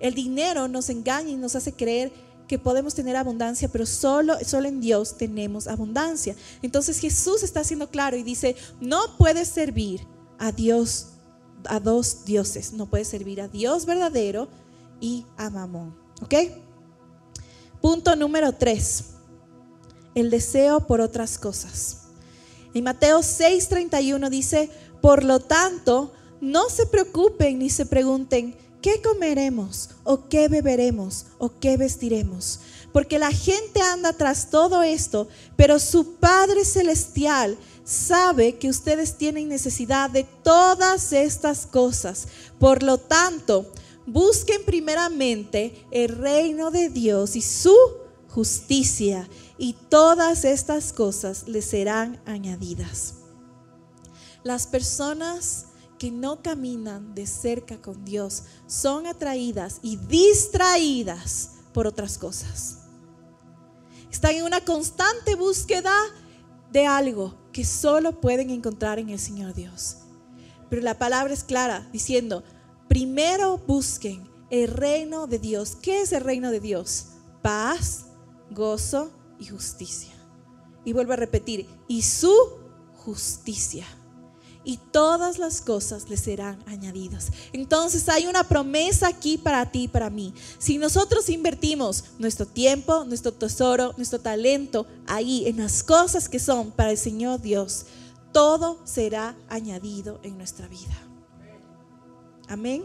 [0.00, 2.10] El dinero nos engaña y nos hace creer
[2.48, 6.34] que podemos tener abundancia, pero solo, solo en Dios tenemos abundancia.
[6.62, 10.06] Entonces Jesús está haciendo claro y dice, no puedes servir
[10.38, 11.08] a Dios,
[11.66, 12.72] a dos dioses.
[12.72, 14.48] No puedes servir a Dios verdadero
[15.02, 15.94] y a Mamón.
[16.22, 16.34] ¿Ok?
[17.82, 19.04] Punto número tres
[20.14, 22.04] el deseo por otras cosas.
[22.74, 24.68] En Mateo 6:31 dice,
[25.04, 29.90] por lo tanto, no se preocupen ni se pregunten, ¿qué comeremos?
[30.02, 31.26] ¿O qué beberemos?
[31.36, 32.60] ¿O qué vestiremos?
[32.90, 39.50] Porque la gente anda tras todo esto, pero su Padre Celestial sabe que ustedes tienen
[39.50, 42.26] necesidad de todas estas cosas.
[42.58, 43.70] Por lo tanto,
[44.06, 47.76] busquen primeramente el reino de Dios y su
[48.30, 49.28] justicia
[49.58, 53.16] y todas estas cosas les serán añadidas.
[54.44, 55.66] Las personas
[55.98, 62.78] que no caminan de cerca con Dios son atraídas y distraídas por otras cosas.
[64.10, 65.94] Están en una constante búsqueda
[66.70, 69.96] de algo que solo pueden encontrar en el Señor Dios.
[70.70, 72.44] Pero la palabra es clara diciendo,
[72.88, 75.76] primero busquen el reino de Dios.
[75.80, 77.06] ¿Qué es el reino de Dios?
[77.42, 78.04] Paz,
[78.50, 80.12] gozo, y justicia.
[80.86, 82.34] y vuelvo a repetir, y su
[82.94, 83.86] justicia.
[84.64, 87.30] Y todas las cosas le serán añadidas.
[87.52, 90.32] Entonces hay una promesa aquí para ti y para mí.
[90.58, 96.70] Si nosotros invertimos nuestro tiempo, nuestro tesoro, nuestro talento ahí en las cosas que son
[96.70, 97.86] para el Señor Dios,
[98.32, 100.98] todo será añadido en nuestra vida.
[102.48, 102.84] Amén.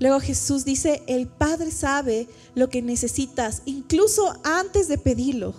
[0.00, 5.54] Luego Jesús dice, el Padre sabe lo que necesitas, incluso antes de pedirlo.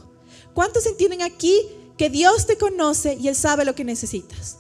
[0.53, 1.62] ¿Cuántos entienden aquí
[1.99, 4.59] que Dios te conoce y Él sabe lo que necesitas?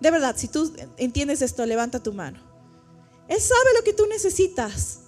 [0.00, 2.40] De verdad, si tú entiendes esto, levanta tu mano.
[3.28, 4.98] Él sabe lo que tú necesitas.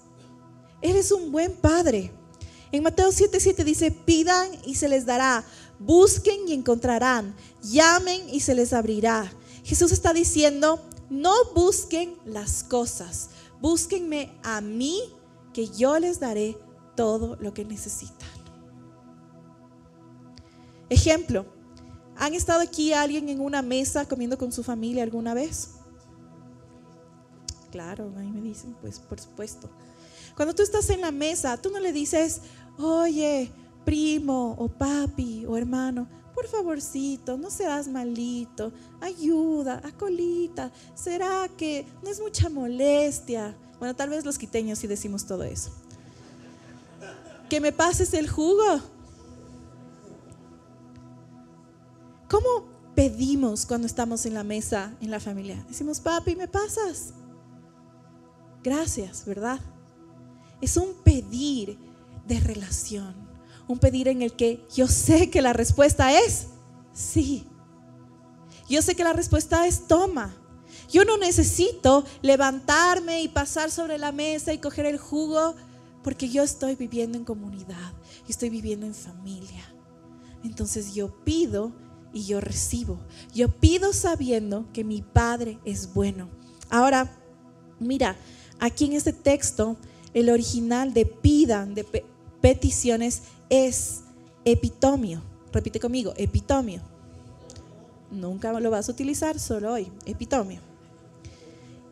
[0.80, 2.12] Eres un buen Padre.
[2.70, 5.44] En Mateo 7:7 dice, pidan y se les dará,
[5.80, 9.28] busquen y encontrarán, llamen y se les abrirá.
[9.64, 15.02] Jesús está diciendo, no busquen las cosas, búsquenme a mí,
[15.52, 16.56] que yo les daré
[16.94, 18.35] todo lo que necesitan.
[20.88, 21.46] Ejemplo,
[22.16, 25.70] ¿han estado aquí alguien en una mesa comiendo con su familia alguna vez?
[27.70, 29.68] Claro, ahí me dicen, pues por supuesto.
[30.36, 32.42] Cuando tú estás en la mesa, tú no le dices,
[32.78, 33.50] oye,
[33.84, 42.10] primo o papi o hermano, por favorcito, no seas malito, ayuda, acolita, ¿será que no
[42.10, 43.56] es mucha molestia?
[43.78, 45.70] Bueno, tal vez los quiteños sí decimos todo eso.
[47.48, 48.80] Que me pases el jugo.
[52.28, 55.64] ¿Cómo pedimos cuando estamos en la mesa, en la familia?
[55.68, 57.12] Decimos, papi, ¿me pasas?
[58.62, 59.60] Gracias, ¿verdad?
[60.60, 61.78] Es un pedir
[62.26, 63.26] de relación
[63.68, 66.48] un pedir en el que yo sé que la respuesta es
[66.92, 67.44] sí.
[68.68, 70.34] Yo sé que la respuesta es toma.
[70.90, 75.54] Yo no necesito levantarme y pasar sobre la mesa y coger el jugo
[76.02, 77.92] porque yo estoy viviendo en comunidad,
[78.28, 79.64] y estoy viviendo en familia.
[80.44, 81.72] Entonces yo pido
[82.16, 82.98] y yo recibo.
[83.34, 86.30] Yo pido sabiendo que mi Padre es bueno.
[86.70, 87.14] Ahora,
[87.78, 88.16] mira,
[88.58, 89.76] aquí en este texto,
[90.14, 91.84] el original de pidan, de
[92.40, 94.00] peticiones, es
[94.46, 95.22] epitomio.
[95.52, 96.80] Repite conmigo, epitomio.
[98.10, 100.60] Nunca lo vas a utilizar, solo hoy, epitomio.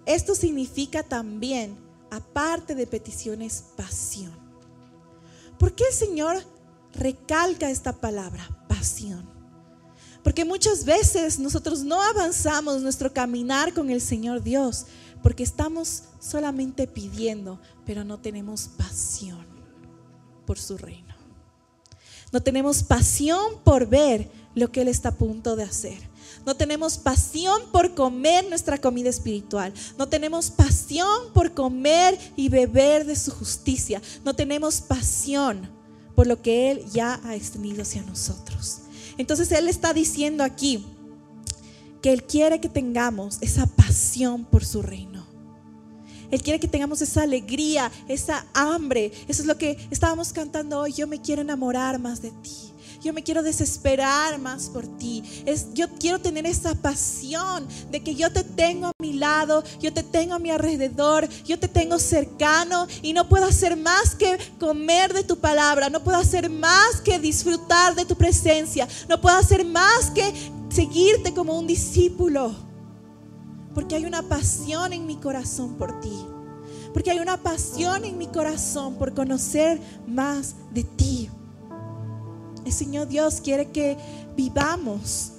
[0.07, 1.77] Esto significa también,
[2.11, 4.33] aparte de peticiones, pasión.
[5.59, 6.39] ¿Por qué el Señor
[6.95, 9.34] recalca esta palabra, pasión?
[10.25, 14.87] Porque muchas veces nosotros no avanzamos nuestro caminar con el Señor Dios,
[15.23, 19.47] porque estamos solamente pidiendo, pero no tenemos pasión
[20.47, 21.15] por su reino.
[22.33, 25.99] No tenemos pasión por ver lo que Él está a punto de hacer.
[26.47, 29.73] No tenemos pasión por comer nuestra comida espiritual.
[29.99, 34.01] No tenemos pasión por comer y beber de su justicia.
[34.25, 35.71] No tenemos pasión
[36.15, 38.84] por lo que Él ya ha extendido hacia nosotros.
[39.19, 40.85] Entonces Él está diciendo aquí
[42.03, 45.27] que Él quiere que tengamos esa pasión por su reino.
[46.31, 49.13] Él quiere que tengamos esa alegría, esa hambre.
[49.29, 50.93] Eso es lo que estábamos cantando hoy.
[50.93, 52.74] Yo me quiero enamorar más de ti.
[53.05, 55.23] Yo me quiero desesperar más por ti.
[55.75, 60.03] Yo quiero tener esa pasión de que yo te tengo a mi lado, yo te
[60.03, 65.13] tengo a mi alrededor, yo te tengo cercano y no puedo hacer más que comer
[65.13, 69.67] de tu palabra, no puedo hacer más que disfrutar de tu presencia, no puedo hacer
[69.67, 70.33] más que
[70.71, 72.55] seguirte como un discípulo.
[73.75, 76.25] Porque hay una pasión en mi corazón por ti.
[76.95, 81.29] Porque hay una pasión en mi corazón por conocer más de ti.
[82.65, 83.97] El Señor Dios quiere que
[84.37, 85.33] vivamos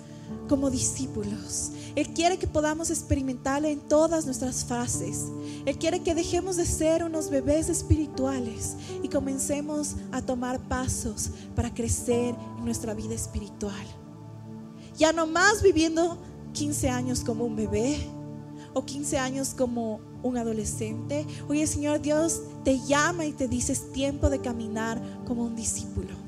[0.47, 1.71] como discípulos.
[1.95, 5.25] Él quiere que podamos experimentarle en todas nuestras fases.
[5.65, 11.73] Él quiere que dejemos de ser unos bebés espirituales y comencemos a tomar pasos para
[11.73, 13.85] crecer en nuestra vida espiritual.
[14.97, 16.17] Ya no más viviendo
[16.53, 17.97] 15 años como un bebé,
[18.75, 23.71] o 15 años como un adolescente, hoy el Señor Dios te llama y te dice
[23.71, 26.24] es tiempo de caminar como un discípulo.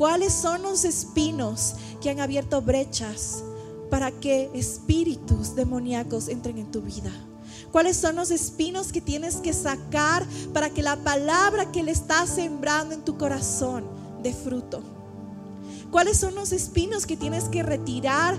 [0.00, 3.44] ¿Cuáles son los espinos que han abierto brechas
[3.90, 7.12] para que espíritus demoníacos entren en tu vida?
[7.70, 10.24] ¿Cuáles son los espinos que tienes que sacar
[10.54, 13.84] para que la palabra que le estás sembrando en tu corazón
[14.22, 14.82] dé fruto?
[15.90, 18.38] ¿Cuáles son los espinos que tienes que retirar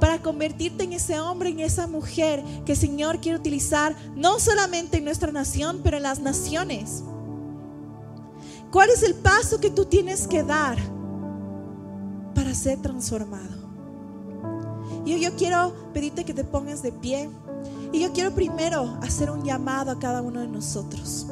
[0.00, 4.96] para convertirte en ese hombre, en esa mujer que el Señor quiere utilizar no solamente
[4.96, 7.02] en nuestra nación, pero en las naciones.
[8.70, 10.78] ¿Cuál es el paso que tú tienes que dar
[12.34, 13.62] para ser transformado?
[15.04, 17.28] Y yo quiero pedirte que te pongas de pie.
[17.92, 21.26] Y yo quiero primero hacer un llamado a cada uno de nosotros.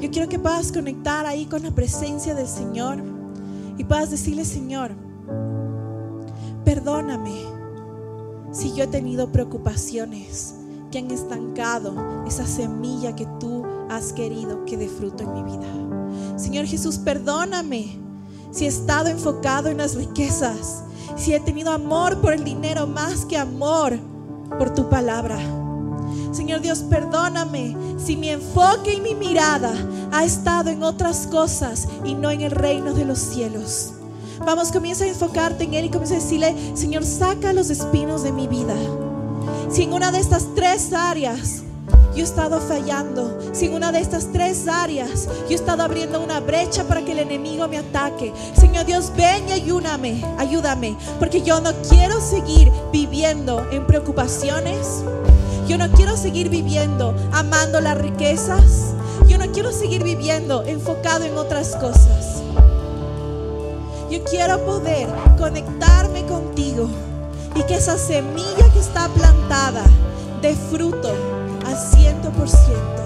[0.00, 3.02] Yo quiero que puedas conectar ahí con la presencia del Señor.
[3.78, 4.92] y puedas decirle, Señor,
[6.64, 7.32] perdóname
[8.52, 10.54] si yo he tenido preocupaciones
[10.90, 11.94] que han estancado
[12.26, 16.38] esa semilla que tú has querido que dé fruto en mi vida.
[16.38, 17.98] Señor Jesús, perdóname
[18.52, 20.84] si he estado enfocado en las riquezas,
[21.16, 23.98] si he tenido amor por el dinero más que amor
[24.58, 25.38] por tu palabra.
[26.32, 29.72] Señor Dios, perdóname si mi enfoque y mi mirada
[30.12, 33.92] ha estado en otras cosas y no en el reino de los cielos.
[34.44, 38.32] Vamos, comienza a enfocarte en Él y comienza a decirle, Señor, saca los espinos de
[38.32, 38.74] mi vida.
[39.70, 41.62] Si en una de estas tres áreas
[42.14, 46.20] yo he estado fallando, si en una de estas tres áreas yo he estado abriendo
[46.20, 51.40] una brecha para que el enemigo me ataque, Señor Dios, ven y ayúdame, ayúdame, porque
[51.40, 55.02] yo no quiero seguir viviendo en preocupaciones.
[55.68, 58.94] Yo no quiero seguir viviendo amando las riquezas.
[59.28, 62.42] Yo no quiero seguir viviendo enfocado en otras cosas.
[64.10, 66.88] Yo quiero poder conectarme contigo
[67.54, 69.84] y que esa semilla que está plantada
[70.42, 71.14] dé fruto
[71.72, 73.01] al ciento por ciento.